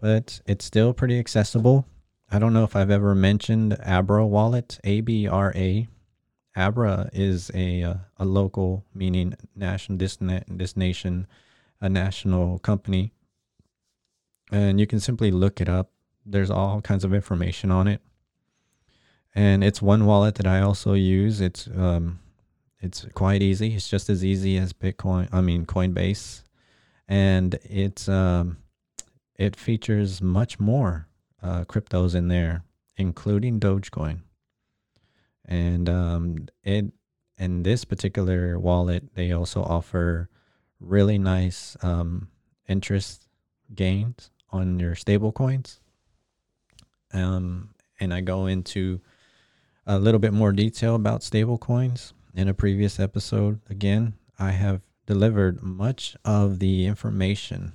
but 0.00 0.40
it's 0.46 0.64
still 0.64 0.94
pretty 0.94 1.18
accessible. 1.18 1.86
I 2.30 2.38
don't 2.38 2.54
know 2.54 2.64
if 2.64 2.74
I've 2.74 2.90
ever 2.90 3.14
mentioned 3.14 3.76
Abra 3.84 4.26
Wallet, 4.26 4.80
A 4.82 5.02
B 5.02 5.28
R 5.28 5.52
A. 5.54 5.88
Abra 6.56 7.10
is 7.12 7.50
a 7.54 7.82
uh, 7.82 7.94
a 8.16 8.24
local, 8.24 8.84
meaning 8.94 9.34
national 9.56 9.98
this 9.98 10.20
na- 10.20 10.46
this 10.48 10.76
nation, 10.76 11.26
a 11.80 11.88
national 11.88 12.58
company, 12.60 13.12
and 14.52 14.78
you 14.78 14.86
can 14.86 15.00
simply 15.00 15.30
look 15.30 15.60
it 15.60 15.68
up. 15.68 15.90
There's 16.24 16.50
all 16.50 16.80
kinds 16.80 17.04
of 17.04 17.12
information 17.12 17.70
on 17.70 17.88
it, 17.88 18.00
and 19.34 19.64
it's 19.64 19.82
one 19.82 20.06
wallet 20.06 20.36
that 20.36 20.46
I 20.46 20.60
also 20.60 20.94
use. 20.94 21.40
It's 21.40 21.66
um, 21.76 22.20
it's 22.80 23.06
quite 23.14 23.42
easy. 23.42 23.74
It's 23.74 23.88
just 23.88 24.08
as 24.08 24.24
easy 24.24 24.56
as 24.56 24.72
Bitcoin. 24.72 25.28
I 25.32 25.40
mean 25.40 25.66
Coinbase 25.66 26.44
and 27.08 27.58
it's 27.64 28.08
um, 28.08 28.58
it 29.36 29.56
features 29.56 30.22
much 30.22 30.58
more 30.58 31.08
uh, 31.42 31.64
cryptos 31.64 32.14
in 32.14 32.28
there, 32.28 32.64
including 32.96 33.60
Dogecoin. 33.60 34.20
And 35.46 35.88
um, 35.88 36.46
it 36.62 36.86
in 37.38 37.62
this 37.62 37.84
particular 37.84 38.58
wallet, 38.58 39.14
they 39.14 39.32
also 39.32 39.62
offer 39.62 40.28
really 40.80 41.18
nice 41.18 41.76
um, 41.82 42.28
interest 42.68 43.26
gains 43.74 44.30
on 44.50 44.78
your 44.78 44.94
stable 44.94 45.32
coins. 45.32 45.80
Um, 47.12 47.70
and 48.00 48.12
I 48.12 48.20
go 48.20 48.46
into 48.46 49.00
a 49.86 49.98
little 49.98 50.20
bit 50.20 50.32
more 50.32 50.52
detail 50.52 50.94
about 50.94 51.22
stable 51.22 51.58
coins 51.58 52.14
in 52.34 52.48
a 52.48 52.54
previous 52.54 52.98
episode. 52.98 53.60
Again, 53.68 54.14
I 54.38 54.50
have 54.52 54.80
delivered 55.06 55.62
much 55.62 56.16
of 56.24 56.58
the 56.58 56.86
information 56.86 57.72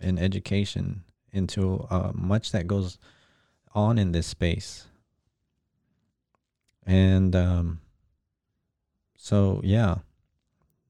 and 0.00 0.18
education 0.18 1.04
into 1.32 1.86
uh, 1.90 2.12
much 2.14 2.52
that 2.52 2.66
goes 2.66 2.98
on 3.74 3.98
in 3.98 4.12
this 4.12 4.26
space. 4.26 4.86
And 6.86 7.36
um, 7.36 7.80
so, 9.16 9.60
yeah, 9.62 9.96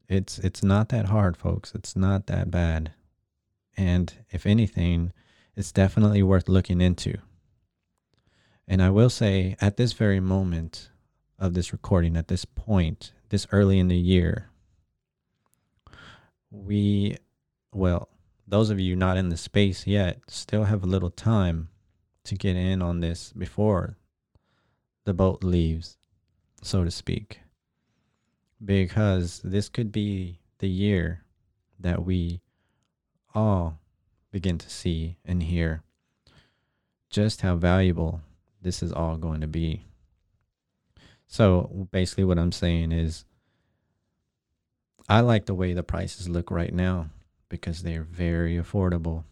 it's 0.09 0.39
it's 0.39 0.63
not 0.63 0.89
that 0.91 1.07
hard, 1.07 1.37
folks. 1.37 1.75
It's 1.75 1.95
not 1.97 2.27
that 2.27 2.51
bad. 2.51 2.93
And 3.77 4.13
if 4.31 4.47
anything, 4.47 5.13
it's 5.57 5.73
definitely 5.73 6.23
worth 6.23 6.49
looking 6.49 6.81
into. 6.81 7.19
And 8.67 8.83
I 8.83 8.91
will 8.91 9.11
say, 9.11 9.57
at 9.61 9.77
this 9.77 9.93
very 9.93 10.21
moment 10.21 10.91
of 11.39 11.55
this 11.55 11.73
recording, 11.73 12.17
at 12.17 12.29
this 12.29 12.45
point, 12.45 13.13
this 13.31 13.47
early 13.53 13.79
in 13.79 13.89
the 13.89 13.97
year, 13.97 14.51
we, 16.51 17.17
well, 17.73 18.09
those 18.47 18.71
of 18.71 18.79
you 18.81 18.97
not 18.97 19.17
in 19.17 19.29
the 19.29 19.37
space 19.37 19.87
yet 19.87 20.19
still 20.29 20.65
have 20.65 20.83
a 20.83 20.89
little 20.89 21.11
time 21.11 21.69
to 22.25 22.35
get 22.35 22.57
in 22.57 22.83
on 22.83 23.01
this 23.01 23.33
before 23.33 23.97
the 25.11 25.15
boat 25.15 25.43
leaves, 25.43 25.99
so 26.63 26.85
to 26.85 26.91
speak. 26.93 27.41
Because 28.65 29.41
this 29.43 29.69
could 29.69 29.91
be 29.91 30.39
the 30.61 30.69
year 30.69 31.25
that 31.81 32.05
we 32.05 32.43
all 33.35 33.81
begin 34.31 34.57
to 34.59 34.71
see 34.71 35.17
and 35.25 35.43
hear 35.43 35.83
just 37.11 37.41
how 37.41 37.57
valuable 37.57 38.21
this 38.63 38.85
is 38.85 38.93
all 38.93 39.17
going 39.17 39.41
to 39.41 39.49
be. 39.49 39.85
So 41.27 41.89
basically, 41.91 42.23
what 42.23 42.39
I'm 42.39 42.53
saying 42.53 42.93
is 42.93 43.25
I 45.09 45.23
like 45.23 45.47
the 45.47 45.55
way 45.55 45.73
the 45.73 45.83
prices 45.83 46.29
look 46.29 46.53
right 46.53 46.73
now 46.73 47.11
because 47.49 47.83
they're 47.83 48.05
very 48.05 48.59
affordable. 48.59 49.25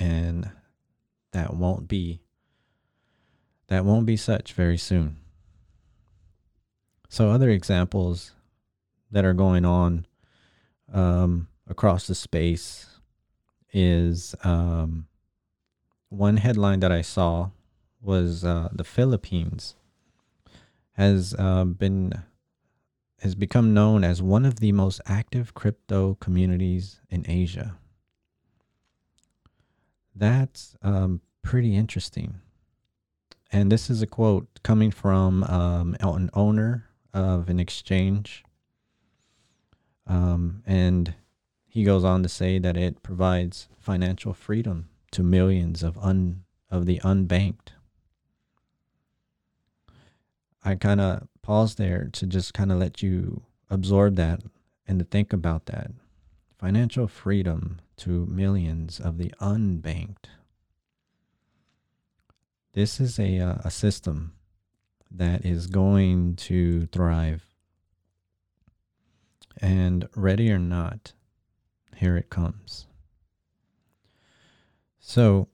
And 0.00 0.50
that 1.30 1.54
won't 1.54 1.86
be 1.86 2.22
that 3.70 3.84
won't 3.84 4.04
be 4.04 4.16
such 4.16 4.52
very 4.52 4.76
soon. 4.76 5.16
So 7.08 7.30
other 7.30 7.48
examples 7.50 8.32
that 9.12 9.24
are 9.24 9.32
going 9.32 9.64
on 9.64 10.06
um, 10.92 11.48
across 11.68 12.08
the 12.08 12.16
space 12.16 12.86
is 13.72 14.34
um, 14.42 15.06
one 16.08 16.38
headline 16.38 16.80
that 16.80 16.90
I 16.90 17.02
saw 17.02 17.50
was 18.02 18.44
uh, 18.44 18.68
the 18.72 18.84
Philippines 18.84 19.76
has 20.92 21.34
uh, 21.38 21.64
been 21.64 22.24
has 23.20 23.34
become 23.34 23.72
known 23.72 24.02
as 24.02 24.20
one 24.20 24.44
of 24.46 24.60
the 24.60 24.72
most 24.72 25.00
active 25.06 25.54
crypto 25.54 26.16
communities 26.20 27.00
in 27.08 27.24
Asia. 27.28 27.76
That's 30.14 30.74
um, 30.82 31.20
pretty 31.42 31.76
interesting. 31.76 32.40
And 33.52 33.70
this 33.70 33.90
is 33.90 34.00
a 34.00 34.06
quote 34.06 34.46
coming 34.62 34.90
from 34.90 35.42
um, 35.44 35.96
an 36.00 36.30
owner 36.34 36.86
of 37.12 37.48
an 37.48 37.58
exchange. 37.58 38.44
Um, 40.06 40.62
and 40.66 41.14
he 41.66 41.84
goes 41.84 42.04
on 42.04 42.22
to 42.22 42.28
say 42.28 42.58
that 42.58 42.76
it 42.76 43.02
provides 43.02 43.68
financial 43.78 44.34
freedom 44.34 44.88
to 45.12 45.22
millions 45.22 45.82
of 45.82 45.98
un 45.98 46.44
of 46.70 46.86
the 46.86 47.00
unbanked. 47.00 47.70
I 50.62 50.74
kind 50.74 51.00
of 51.00 51.26
pause 51.42 51.76
there 51.76 52.08
to 52.12 52.26
just 52.26 52.54
kind 52.54 52.70
of 52.70 52.78
let 52.78 53.02
you 53.02 53.42
absorb 53.68 54.16
that 54.16 54.42
and 54.86 54.98
to 54.98 55.04
think 55.04 55.32
about 55.32 55.66
that. 55.66 55.90
Financial 56.58 57.08
freedom 57.08 57.80
to 57.96 58.26
millions 58.26 59.00
of 59.00 59.18
the 59.18 59.32
unbanked. 59.40 60.26
This 62.72 63.00
is 63.00 63.18
a, 63.18 63.38
uh, 63.38 63.54
a 63.64 63.70
system 63.70 64.34
that 65.10 65.44
is 65.44 65.66
going 65.66 66.36
to 66.36 66.86
thrive. 66.86 67.44
And 69.60 70.08
ready 70.14 70.50
or 70.50 70.58
not, 70.58 71.12
here 71.96 72.16
it 72.16 72.30
comes. 72.30 72.86
So 75.00 75.48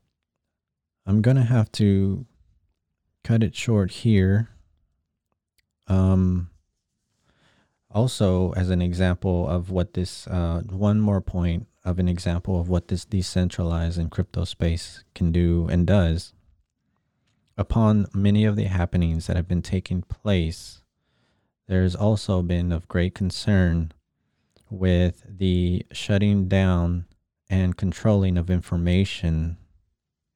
I'm 1.06 1.22
going 1.22 1.36
to 1.36 1.42
have 1.42 1.72
to 1.72 2.26
cut 3.24 3.42
it 3.42 3.56
short 3.56 3.90
here 3.90 4.50
um, 5.88 6.50
also, 7.90 8.52
as 8.52 8.70
an 8.70 8.82
example 8.82 9.48
of 9.48 9.70
what 9.70 9.94
this, 9.94 10.26
uh, 10.26 10.62
one 10.68 11.00
more 11.00 11.20
point 11.20 11.66
of 11.84 11.98
an 11.98 12.08
example 12.08 12.60
of 12.60 12.68
what 12.68 12.88
this 12.88 13.04
decentralized 13.04 13.98
and 13.98 14.10
crypto 14.10 14.44
space 14.44 15.04
can 15.14 15.32
do 15.32 15.68
and 15.70 15.86
does. 15.86 16.34
Upon 17.58 18.06
many 18.12 18.44
of 18.44 18.56
the 18.56 18.64
happenings 18.64 19.26
that 19.26 19.36
have 19.36 19.48
been 19.48 19.62
taking 19.62 20.02
place, 20.02 20.82
there's 21.68 21.94
also 21.96 22.42
been 22.42 22.70
of 22.70 22.86
great 22.88 23.14
concern 23.14 23.92
with 24.68 25.24
the 25.26 25.86
shutting 25.90 26.48
down 26.48 27.06
and 27.48 27.76
controlling 27.76 28.36
of 28.36 28.50
information 28.50 29.56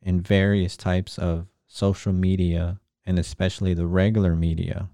in 0.00 0.20
various 0.22 0.76
types 0.76 1.18
of 1.18 1.46
social 1.66 2.12
media 2.12 2.80
and 3.04 3.18
especially 3.18 3.74
the 3.74 3.86
regular 3.86 4.34
media. 4.34 4.88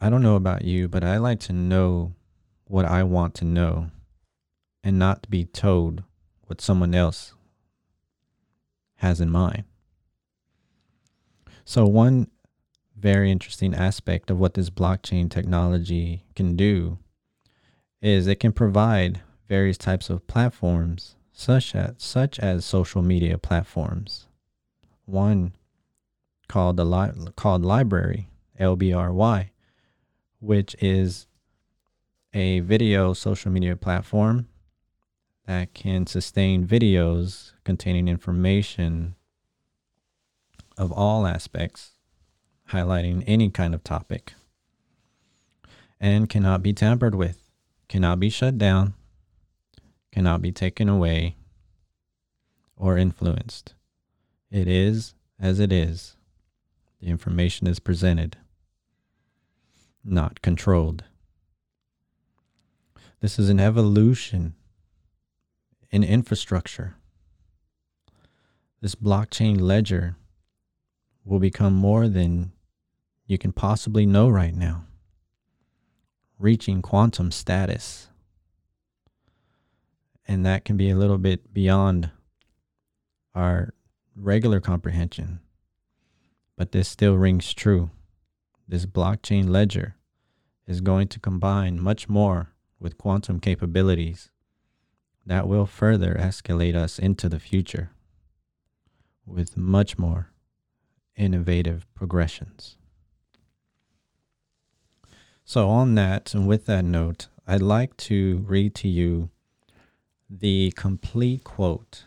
I 0.00 0.08
don't 0.08 0.22
know 0.22 0.36
about 0.36 0.64
you, 0.64 0.88
but 0.88 1.02
I 1.02 1.16
like 1.16 1.40
to 1.40 1.52
know 1.52 2.14
what 2.64 2.84
I 2.84 3.02
want 3.02 3.34
to 3.36 3.44
know 3.44 3.90
and 4.84 4.98
not 4.98 5.28
be 5.28 5.44
told 5.44 6.04
what 6.46 6.60
someone 6.60 6.94
else 6.94 7.34
has 9.02 9.20
in 9.20 9.28
mind. 9.30 9.64
So, 11.64 11.84
one 11.84 12.28
very 12.96 13.30
interesting 13.30 13.74
aspect 13.74 14.30
of 14.30 14.38
what 14.38 14.54
this 14.54 14.70
blockchain 14.70 15.28
technology 15.28 16.24
can 16.36 16.56
do 16.56 16.98
is 18.00 18.26
it 18.26 18.40
can 18.40 18.52
provide 18.52 19.20
various 19.48 19.76
types 19.76 20.08
of 20.08 20.26
platforms, 20.26 21.16
such 21.32 21.74
as 21.74 21.94
such 21.98 22.38
as 22.38 22.64
social 22.64 23.02
media 23.02 23.38
platforms. 23.38 24.28
One 25.04 25.52
called 26.48 26.76
the 26.76 26.84
li- 26.84 27.30
called 27.36 27.62
LBRY, 27.64 28.26
LBRY, 28.60 29.50
which 30.38 30.76
is 30.80 31.26
a 32.32 32.60
video 32.60 33.12
social 33.12 33.50
media 33.50 33.76
platform 33.76 34.48
that 35.46 35.74
can 35.74 36.06
sustain 36.06 36.66
videos 36.66 37.51
containing 37.64 38.08
information 38.08 39.14
of 40.76 40.90
all 40.92 41.26
aspects, 41.26 41.92
highlighting 42.70 43.22
any 43.26 43.50
kind 43.50 43.74
of 43.74 43.84
topic, 43.84 44.34
and 46.00 46.28
cannot 46.28 46.62
be 46.62 46.72
tampered 46.72 47.14
with, 47.14 47.50
cannot 47.88 48.18
be 48.18 48.30
shut 48.30 48.58
down, 48.58 48.94
cannot 50.10 50.42
be 50.42 50.52
taken 50.52 50.88
away 50.88 51.36
or 52.76 52.98
influenced. 52.98 53.74
It 54.50 54.68
is 54.68 55.14
as 55.38 55.60
it 55.60 55.72
is. 55.72 56.16
The 57.00 57.08
information 57.08 57.66
is 57.66 57.78
presented, 57.78 58.36
not 60.04 60.42
controlled. 60.42 61.04
This 63.20 63.38
is 63.38 63.48
an 63.48 63.60
evolution 63.60 64.54
in 65.90 66.02
infrastructure. 66.02 66.96
This 68.82 68.96
blockchain 68.96 69.60
ledger 69.60 70.16
will 71.24 71.38
become 71.38 71.72
more 71.72 72.08
than 72.08 72.50
you 73.26 73.38
can 73.38 73.52
possibly 73.52 74.06
know 74.06 74.28
right 74.28 74.56
now, 74.56 74.86
reaching 76.36 76.82
quantum 76.82 77.30
status. 77.30 78.08
And 80.26 80.44
that 80.44 80.64
can 80.64 80.76
be 80.76 80.90
a 80.90 80.96
little 80.96 81.16
bit 81.16 81.54
beyond 81.54 82.10
our 83.36 83.72
regular 84.16 84.58
comprehension. 84.58 85.38
But 86.56 86.72
this 86.72 86.88
still 86.88 87.14
rings 87.14 87.54
true. 87.54 87.92
This 88.66 88.84
blockchain 88.84 89.48
ledger 89.48 89.94
is 90.66 90.80
going 90.80 91.06
to 91.08 91.20
combine 91.20 91.80
much 91.80 92.08
more 92.08 92.50
with 92.80 92.98
quantum 92.98 93.38
capabilities 93.38 94.32
that 95.24 95.46
will 95.46 95.66
further 95.66 96.16
escalate 96.18 96.74
us 96.74 96.98
into 96.98 97.28
the 97.28 97.38
future 97.38 97.92
with 99.26 99.56
much 99.56 99.98
more 99.98 100.30
innovative 101.16 101.86
progressions. 101.94 102.76
So, 105.44 105.68
on 105.68 105.94
that, 105.96 106.34
and 106.34 106.46
with 106.46 106.66
that 106.66 106.84
note, 106.84 107.28
I'd 107.46 107.62
like 107.62 107.96
to 107.98 108.44
read 108.46 108.74
to 108.76 108.88
you 108.88 109.30
the 110.30 110.72
complete 110.76 111.44
quote 111.44 112.04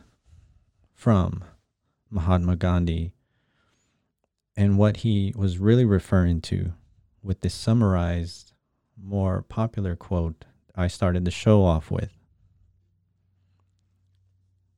from 0.93 1.43
Mahatma 2.09 2.55
Gandhi 2.55 3.11
and 4.55 4.78
what 4.78 4.97
he 4.97 5.34
was 5.36 5.57
really 5.57 5.86
referring 5.86 6.41
to 6.41 6.74
with 7.22 7.41
this 7.41 7.53
summarized, 7.53 8.53
more 8.97 9.41
popular 9.41 9.95
quote 9.95 10.45
I 10.76 10.88
started 10.88 11.26
the 11.26 11.32
show 11.32 11.63
off 11.63 11.91
with. 11.91 12.18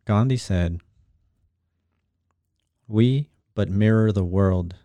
Gandhi 0.05 0.37
said, 0.37 0.79
We 2.87 3.29
but 3.53 3.69
mirror 3.69 4.11
the 4.11 4.23
world. 4.23 4.75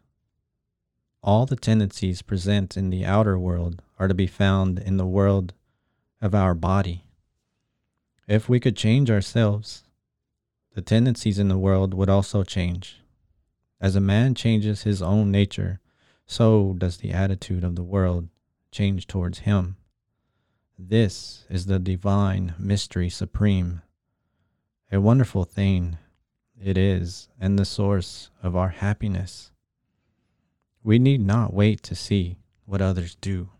All 1.23 1.47
the 1.47 1.57
tendencies 1.57 2.21
present 2.21 2.77
in 2.77 2.91
the 2.91 3.05
outer 3.05 3.39
world 3.39 3.81
are 3.99 4.09
to 4.09 4.15
be 4.15 4.27
found 4.27 4.81
in 4.81 4.97
the 4.97 5.07
world 5.07 5.55
of 6.21 6.35
our 6.35 6.55
body. 6.55 7.05
If 8.27 8.49
we 8.49 8.59
could 8.59 8.77
change 8.77 9.09
ourselves, 9.09 9.85
the 10.75 10.83
tendencies 10.83 11.39
in 11.39 11.49
the 11.49 11.59
world 11.59 11.95
would 11.95 12.09
also 12.09 12.43
change. 12.43 13.01
As 13.81 13.95
a 13.95 14.01
man 14.01 14.35
changes 14.35 14.83
his 14.83 15.01
own 15.01 15.31
nature, 15.31 15.81
so 16.27 16.75
does 16.79 16.97
the 16.97 17.13
attitude 17.13 17.63
of 17.63 17.77
the 17.77 17.85
world 17.85 18.29
change 18.73 19.07
towards 19.07 19.41
him. 19.41 19.77
This 20.77 21.45
is 21.49 21.67
the 21.67 21.79
divine 21.79 22.55
mystery 22.59 23.11
supreme. 23.11 23.83
A 24.91 25.01
wonderful 25.01 25.45
thing 25.45 25.99
it 26.65 26.79
is, 26.79 27.29
and 27.41 27.59
the 27.59 27.65
source 27.65 28.31
of 28.43 28.55
our 28.55 28.69
happiness. 28.69 29.51
We 30.85 30.99
need 30.99 31.21
not 31.21 31.53
wait 31.53 31.83
to 31.85 31.95
see 31.95 32.37
what 32.67 32.81
others 32.81 33.17
do. 33.21 33.51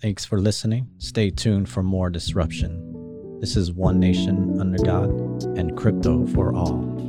Thanks 0.00 0.24
for 0.24 0.40
listening. 0.40 0.88
Stay 0.98 1.30
tuned 1.30 1.68
for 1.68 1.82
more 1.82 2.10
disruption. 2.10 3.38
This 3.40 3.56
is 3.56 3.72
One 3.72 4.00
Nation 4.00 4.60
Under 4.60 4.82
God 4.82 5.10
and 5.56 5.76
Crypto 5.76 6.26
for 6.28 6.54
All. 6.54 7.00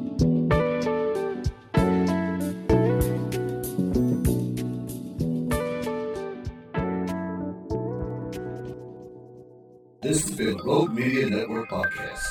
This 10.02 10.24
has 10.24 10.36
been 10.36 10.60
a 10.60 10.64
Rogue 10.64 10.92
Media 10.92 11.30
Network 11.30 11.70
Podcast. 11.70 12.31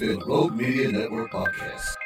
Been 0.00 0.18
Rogue 0.20 0.56
Media 0.56 0.90
Network 0.90 1.30
Podcast. 1.30 1.99